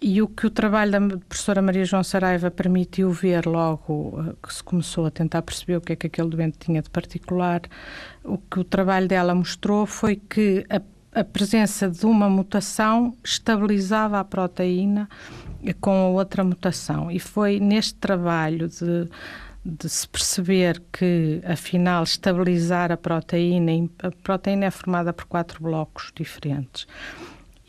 E 0.00 0.20
o 0.20 0.28
que 0.28 0.46
o 0.46 0.50
trabalho 0.50 0.92
da 0.92 1.18
professora 1.18 1.62
Maria 1.62 1.84
João 1.84 2.04
Saraiva 2.04 2.50
permitiu 2.50 3.10
ver 3.10 3.46
logo 3.46 4.22
eh, 4.22 4.34
que 4.42 4.52
se 4.54 4.62
começou 4.62 5.06
a 5.06 5.10
tentar 5.10 5.40
perceber 5.42 5.78
o 5.78 5.80
que 5.80 5.94
é 5.94 5.96
que 5.96 6.06
aquele 6.06 6.28
doente 6.28 6.58
tinha 6.58 6.82
de 6.82 6.90
particular, 6.90 7.62
o 8.22 8.36
que 8.36 8.60
o 8.60 8.64
trabalho 8.64 9.08
dela 9.08 9.34
mostrou 9.34 9.86
foi 9.86 10.16
que 10.16 10.66
a 11.14 11.22
presença 11.22 11.88
de 11.88 12.04
uma 12.04 12.28
mutação 12.28 13.16
estabilizava 13.22 14.18
a 14.18 14.24
proteína 14.24 15.08
com 15.80 15.90
a 15.90 16.08
outra 16.08 16.42
mutação. 16.42 17.10
E 17.10 17.18
foi 17.20 17.60
neste 17.60 17.94
trabalho 17.94 18.68
de, 18.68 19.08
de 19.64 19.88
se 19.88 20.08
perceber 20.08 20.82
que, 20.92 21.40
afinal, 21.44 22.02
estabilizar 22.02 22.90
a 22.90 22.96
proteína, 22.96 23.88
a 24.02 24.10
proteína 24.10 24.66
é 24.66 24.70
formada 24.70 25.12
por 25.12 25.24
quatro 25.26 25.62
blocos 25.62 26.10
diferentes 26.14 26.86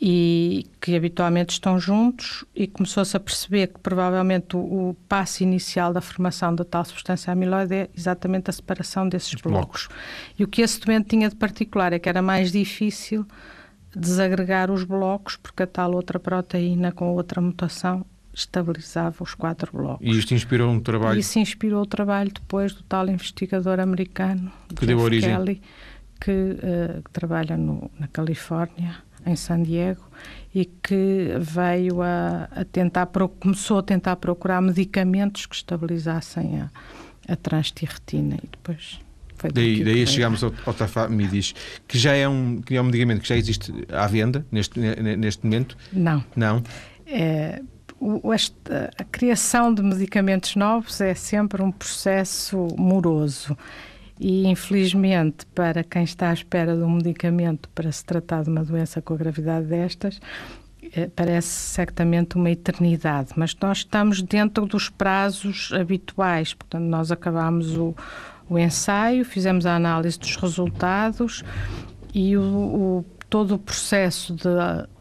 e 0.00 0.66
que 0.80 0.94
habitualmente 0.94 1.54
estão 1.54 1.78
juntos 1.78 2.44
e 2.54 2.66
começou-se 2.66 3.16
a 3.16 3.20
perceber 3.20 3.68
que 3.68 3.80
provavelmente 3.80 4.54
o, 4.54 4.60
o, 4.90 4.96
passo 5.08 5.42
inicial 5.42 5.92
da 5.92 6.02
formação 6.02 6.54
da 6.54 6.64
tal 6.64 6.84
substância 6.84 7.32
amiloide 7.32 7.74
é 7.74 7.90
exatamente 7.96 8.50
a 8.50 8.52
separação 8.52 9.08
desses 9.08 9.40
blocos. 9.40 9.86
blocos. 9.86 9.88
E 10.38 10.44
o 10.44 10.48
que 10.48 10.60
esse 10.60 10.78
doente 10.80 11.08
tinha 11.08 11.28
de 11.30 11.36
particular 11.36 11.94
é 11.94 11.98
que 11.98 12.08
era 12.08 12.20
mais 12.20 12.52
difícil 12.52 13.26
desagregar 13.94 14.70
os 14.70 14.84
blocos 14.84 15.36
porque 15.36 15.62
a 15.62 15.66
tal 15.66 15.94
outra 15.94 16.20
proteína 16.20 16.92
com 16.92 17.14
outra 17.14 17.40
mutação 17.40 18.04
estabilizava 18.34 19.24
os 19.24 19.34
quatro 19.34 19.72
blocos. 19.72 20.06
E 20.06 20.10
isto 20.10 20.34
inspirou 20.34 20.70
um 20.70 20.78
trabalho? 20.78 21.16
E 21.16 21.20
isso 21.20 21.38
inspirou 21.38 21.82
o 21.82 21.86
trabalho 21.86 22.30
depois 22.30 22.74
do 22.74 22.82
tal 22.82 23.08
investigador 23.08 23.80
americano, 23.80 24.52
que 24.68 24.74
Jeff 24.74 24.86
deu 24.86 24.98
origem. 24.98 25.34
Kelly, 25.34 25.62
que, 26.20 26.30
uh, 26.30 27.02
que 27.02 27.10
trabalha 27.12 27.56
no, 27.56 27.90
na 27.98 28.06
Califórnia 28.08 29.06
em 29.26 29.36
San 29.36 29.62
Diego 29.62 30.02
e 30.54 30.64
que 30.64 31.34
veio 31.38 32.00
a, 32.00 32.48
a 32.50 32.64
tentar 32.64 33.06
começou 33.40 33.78
a 33.78 33.82
tentar 33.82 34.16
procurar 34.16 34.60
medicamentos 34.62 35.44
que 35.44 35.54
estabilizassem 35.54 36.60
a, 36.60 36.70
a 37.28 37.36
transtirretina 37.36 38.36
e 38.36 38.48
depois 38.50 39.00
foi 39.36 39.52
daí, 39.52 39.84
daí 39.84 40.06
chegamos 40.06 40.42
ao, 40.42 40.52
ao 40.64 40.72
tafamidis, 40.72 41.54
que 41.86 41.98
já 41.98 42.14
é 42.14 42.26
um 42.26 42.60
que 42.62 42.74
é 42.74 42.80
um 42.80 42.84
medicamento 42.84 43.20
que 43.20 43.28
já 43.28 43.36
existe 43.36 43.72
à 43.92 44.06
venda 44.06 44.46
neste 44.50 44.80
neste 44.80 45.44
momento. 45.44 45.76
Não. 45.92 46.24
Não. 46.34 46.62
É, 47.06 47.62
o, 48.00 48.32
esta, 48.32 48.90
a 48.98 49.04
criação 49.04 49.72
de 49.72 49.82
medicamentos 49.82 50.56
novos 50.56 51.00
é 51.00 51.14
sempre 51.14 51.62
um 51.62 51.70
processo 51.70 52.68
moroso. 52.78 53.56
E, 54.18 54.46
infelizmente, 54.46 55.44
para 55.54 55.84
quem 55.84 56.04
está 56.04 56.30
à 56.30 56.32
espera 56.32 56.74
de 56.74 56.82
um 56.82 56.90
medicamento 56.90 57.68
para 57.70 57.90
se 57.92 58.04
tratar 58.04 58.42
de 58.42 58.50
uma 58.50 58.64
doença 58.64 59.02
com 59.02 59.14
a 59.14 59.16
gravidade 59.16 59.66
destas, 59.66 60.20
eh, 60.94 61.10
parece 61.14 61.48
certamente 61.48 62.36
uma 62.36 62.50
eternidade, 62.50 63.32
mas 63.36 63.54
nós 63.60 63.78
estamos 63.78 64.22
dentro 64.22 64.66
dos 64.66 64.88
prazos 64.88 65.70
habituais. 65.72 66.54
Portanto, 66.54 66.84
nós 66.84 67.12
acabamos 67.12 67.76
o, 67.76 67.94
o 68.48 68.58
ensaio, 68.58 69.24
fizemos 69.24 69.66
a 69.66 69.76
análise 69.76 70.18
dos 70.18 70.36
resultados 70.36 71.44
e 72.14 72.36
o, 72.36 72.42
o 72.42 73.04
todo 73.28 73.56
o 73.56 73.58
processo 73.58 74.34
de 74.34 74.48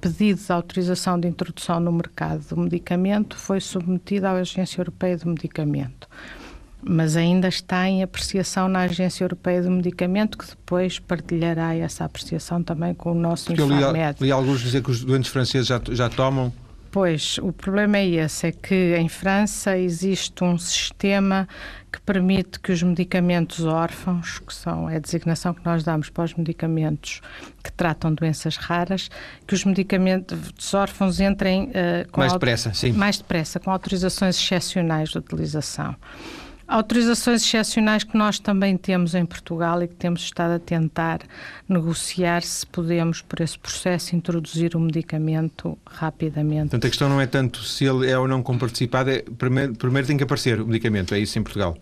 pedido 0.02 0.42
de 0.42 0.52
autorização 0.52 1.20
de 1.20 1.28
introdução 1.28 1.80
no 1.80 1.92
mercado 1.92 2.44
do 2.50 2.58
medicamento 2.58 3.38
foi 3.38 3.62
submetido 3.62 4.28
à 4.28 4.32
Agência 4.32 4.82
Europeia 4.82 5.18
do 5.18 5.30
Medicamento. 5.30 6.10
Mas 6.88 7.18
ainda 7.18 7.48
está 7.48 7.88
em 7.88 8.04
apreciação 8.04 8.68
na 8.68 8.82
Agência 8.82 9.24
Europeia 9.24 9.62
do 9.62 9.72
Medicamento, 9.72 10.38
que 10.38 10.46
depois 10.48 11.00
partilhará 11.00 11.76
essa 11.76 12.06
apreciação 12.06 12.62
também 12.62 12.94
com 12.94 13.12
o 13.12 13.16
nosso 13.16 13.48
Porque 13.48 13.64
Infarmed. 13.64 14.18
Eu 14.20 14.26
li, 14.26 14.26
li 14.28 14.32
alguns 14.32 14.62
dizer 14.62 14.84
que 14.84 14.92
os 14.92 15.04
doentes 15.04 15.32
franceses 15.32 15.68
já, 15.68 15.82
já 15.92 16.10
tomam 16.10 16.54
Pois, 16.96 17.38
o 17.40 17.52
problema 17.52 17.98
é 17.98 18.08
esse, 18.08 18.48
é 18.48 18.52
que 18.54 18.96
em 18.96 19.10
França 19.10 19.78
existe 19.78 20.42
um 20.46 20.58
sistema 20.58 21.46
que 21.92 22.00
permite 22.00 22.58
que 22.58 22.72
os 22.72 22.82
medicamentos 22.82 23.66
órfãos, 23.66 24.40
que 24.40 24.54
são 24.54 24.90
é 24.90 24.96
a 24.96 25.00
designação 25.00 25.54
que 25.54 25.60
nós 25.66 25.84
damos 25.84 26.10
para 26.10 26.24
os 26.24 26.34
medicamentos 26.34 27.20
que 27.62 27.70
tratam 27.74 28.14
doenças 28.14 28.56
raras, 28.56 29.10
que 29.46 29.54
os 29.54 29.66
medicamentos 29.66 30.74
órfãos 30.74 31.20
entrem 31.20 31.66
uh, 31.66 32.18
mais 32.18 32.32
depressa, 32.32 32.74
sim. 32.74 32.94
mais 32.94 33.18
depressa, 33.18 33.60
com 33.60 33.72
autorizações 33.72 34.38
excepcionais 34.38 35.10
de 35.10 35.18
utilização. 35.18 35.98
Autorizações 36.68 37.44
excepcionais 37.44 38.04
que 38.04 38.18
nós 38.18 38.40
também 38.40 38.76
temos 38.76 39.14
em 39.14 39.24
Portugal 39.24 39.84
e 39.84 39.88
que 39.88 39.94
temos 39.94 40.22
estado 40.22 40.54
a 40.54 40.60
tentar 40.60 41.20
negociar 41.70 42.42
se 42.42 42.66
podemos, 42.66 43.22
por 43.22 43.40
esse 43.40 43.58
processo, 43.58 44.16
introduzir 44.16 44.76
o 44.76 44.80
medicamento 44.80 45.78
rapidamente. 45.86 46.70
Portanto, 46.70 46.86
a 46.86 46.90
questão 46.90 47.08
não 47.08 47.22
é 47.22 47.28
tanto 47.28 47.64
se 47.64 47.86
ele 47.86 48.10
é 48.10 48.18
ou 48.18 48.28
não 48.28 48.42
comparticipado, 48.42 49.12
é, 49.12 49.24
primeiro, 49.38 49.76
primeiro 49.76 50.08
tem 50.08 50.18
que 50.18 50.24
aparecer 50.24 50.60
o 50.60 50.66
medicamento, 50.66 51.14
é 51.14 51.20
isso 51.20 51.38
em 51.38 51.44
Portugal? 51.44 51.78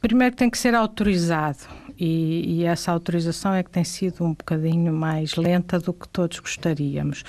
Primeiro 0.00 0.34
tem 0.34 0.48
que 0.48 0.56
ser 0.56 0.74
autorizado 0.74 1.58
e, 1.98 2.60
e, 2.60 2.64
essa 2.64 2.90
autorização 2.90 3.52
é 3.52 3.62
que 3.62 3.70
tem 3.70 3.84
sido 3.84 4.24
um 4.24 4.32
bocadinho 4.32 4.90
mais 4.90 5.36
lenta 5.36 5.78
do 5.78 5.92
que 5.92 6.08
todos 6.08 6.40
gostaríamos. 6.40 7.22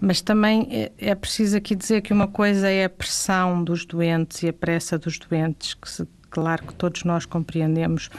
Mas 0.00 0.20
também 0.20 0.66
é, 0.72 0.90
é 0.98 1.14
preciso 1.14 1.56
aqui 1.56 1.76
dizer 1.76 2.00
que 2.00 2.12
uma 2.12 2.26
coisa 2.26 2.68
é 2.68 2.86
a 2.86 2.90
pressão 2.90 3.62
dos 3.62 3.86
doentes 3.86 4.42
e 4.42 4.48
a 4.48 4.52
pressa 4.52 4.98
dos 4.98 5.16
doentes, 5.20 5.74
que 5.74 5.88
se, 5.88 6.04
claro 6.36 6.66
que 6.66 6.74
todos 6.74 7.02
nós 7.04 7.24
compreendemos 7.24 8.10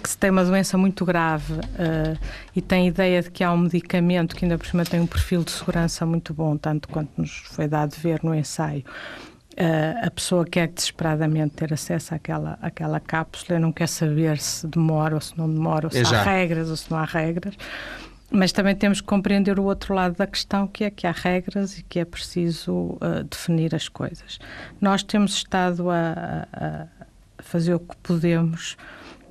que 0.00 0.08
se 0.08 0.16
tem 0.16 0.30
uma 0.30 0.44
doença 0.44 0.78
muito 0.78 1.04
grave 1.04 1.54
uh, 1.54 2.16
e 2.54 2.62
tem 2.62 2.86
ideia 2.86 3.20
de 3.20 3.32
que 3.32 3.42
há 3.42 3.52
um 3.52 3.58
medicamento 3.58 4.36
que 4.36 4.44
ainda 4.44 4.56
por 4.56 4.64
cima 4.64 4.84
tem 4.84 5.00
um 5.00 5.08
perfil 5.08 5.42
de 5.42 5.50
segurança 5.50 6.06
muito 6.06 6.32
bom, 6.32 6.56
tanto 6.56 6.88
quanto 6.88 7.10
nos 7.18 7.32
foi 7.50 7.66
dado 7.66 7.96
ver 7.96 8.20
no 8.22 8.32
ensaio, 8.32 8.84
Uh, 9.60 10.06
a 10.06 10.10
pessoa 10.12 10.44
quer 10.44 10.68
desesperadamente 10.68 11.56
ter 11.56 11.74
acesso 11.74 12.14
àquela, 12.14 12.56
àquela 12.62 13.00
cápsula, 13.00 13.58
não 13.58 13.72
quer 13.72 13.88
saber 13.88 14.38
se 14.38 14.64
demora 14.68 15.16
ou 15.16 15.20
se 15.20 15.36
não 15.36 15.52
demora, 15.52 15.88
ou 15.88 15.90
se 15.90 15.98
é 15.98 16.16
há 16.16 16.22
regras 16.22 16.70
ou 16.70 16.76
se 16.76 16.88
não 16.88 16.96
há 16.96 17.04
regras. 17.04 17.56
Mas 18.30 18.52
também 18.52 18.76
temos 18.76 19.00
que 19.00 19.06
compreender 19.08 19.58
o 19.58 19.64
outro 19.64 19.94
lado 19.94 20.14
da 20.16 20.28
questão, 20.28 20.68
que 20.68 20.84
é 20.84 20.90
que 20.90 21.08
há 21.08 21.10
regras 21.10 21.76
e 21.76 21.82
que 21.82 21.98
é 21.98 22.04
preciso 22.04 22.72
uh, 22.72 23.24
definir 23.28 23.74
as 23.74 23.88
coisas. 23.88 24.38
Nós 24.80 25.02
temos 25.02 25.32
estado 25.32 25.90
a, 25.90 26.46
a, 26.52 26.82
a 26.97 26.97
fazer 27.42 27.74
o 27.74 27.80
que 27.80 27.96
podemos 27.98 28.76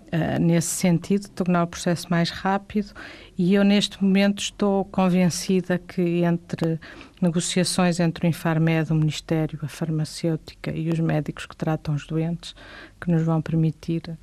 uh, 0.08 0.40
nesse 0.42 0.70
sentido, 0.70 1.28
tornar 1.30 1.64
o 1.64 1.68
processo 1.68 2.08
mais 2.10 2.30
rápido. 2.30 2.94
E 3.38 3.54
eu 3.54 3.64
neste 3.64 4.04
momento 4.04 4.40
estou 4.40 4.86
convencida 4.86 5.78
que 5.78 6.24
entre 6.24 6.80
negociações 7.22 8.00
entre 8.00 8.26
o 8.26 8.30
Infarmed, 8.30 8.92
o 8.92 8.96
Ministério, 8.96 9.60
a 9.62 9.68
farmacêutica 9.68 10.72
e 10.72 10.90
os 10.90 11.00
médicos 11.00 11.46
que 11.46 11.56
tratam 11.56 11.96
os 11.96 12.06
doentes, 12.06 12.56
que 13.00 13.12
nos 13.12 13.24
vão 13.24 13.42
permitir 13.42 14.18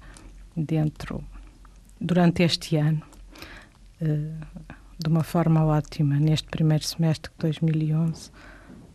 dentro, 0.57 1.22
durante 2.01 2.43
este 2.43 2.76
ano, 2.76 3.03
uh, 4.01 4.74
de 4.99 5.09
uma 5.09 5.24
forma 5.24 5.64
ótima, 5.64 6.16
neste 6.16 6.49
primeiro 6.49 6.85
semestre 6.85 7.30
de 7.32 7.39
2011, 7.39 8.30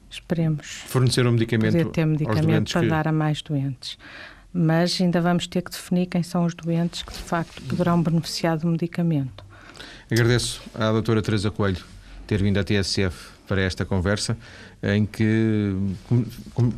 esperemos 0.09 0.65
fornecer 0.87 1.27
um 1.27 1.33
medicamento, 1.33 1.73
poder 1.73 1.91
ter 1.91 2.05
medicamento 2.05 2.71
para 2.71 2.81
que... 2.81 2.87
dar 2.87 3.07
a 3.07 3.11
mais 3.11 3.41
doentes 3.41 3.97
mas 4.54 5.00
ainda 5.00 5.22
vamos 5.22 5.47
ter 5.47 5.62
que 5.62 5.72
definir 5.72 6.08
quem 6.08 6.24
são 6.24 6.45
os 6.45 6.54
doentes 6.54 7.04
que 7.04 7.14
de 7.14 7.20
facto 7.20 7.62
poderão 7.64 8.02
beneficiar 8.02 8.58
do 8.58 8.68
medicamento. 8.68 9.43
Agradeço 10.12 10.62
à 10.74 10.91
doutora 10.91 11.22
Teresa 11.22 11.52
Coelho 11.52 11.84
ter 12.26 12.41
vindo 12.41 12.60
à 12.60 12.64
TSF 12.64 13.39
para 13.47 13.62
esta 13.62 13.84
conversa, 13.84 14.38
em 14.84 15.04
que 15.04 15.76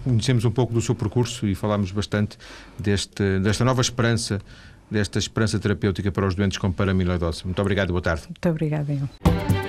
conhecemos 0.05 0.45
um 0.45 0.51
pouco 0.51 0.73
do 0.73 0.81
seu 0.81 0.95
percurso 0.95 1.45
e 1.45 1.53
falámos 1.53 1.91
bastante 1.91 2.37
deste, 2.79 3.39
desta 3.39 3.65
nova 3.65 3.81
esperança, 3.81 4.39
desta 4.89 5.19
esperança 5.19 5.59
terapêutica 5.59 6.09
para 6.09 6.25
os 6.25 6.33
doentes 6.33 6.57
com 6.57 6.71
paramiloidose. 6.71 7.43
Muito 7.43 7.61
obrigado, 7.61 7.89
boa 7.89 8.01
tarde. 8.01 8.23
Muito 8.27 8.49
obrigada, 8.49 8.93
eu. 8.93 9.60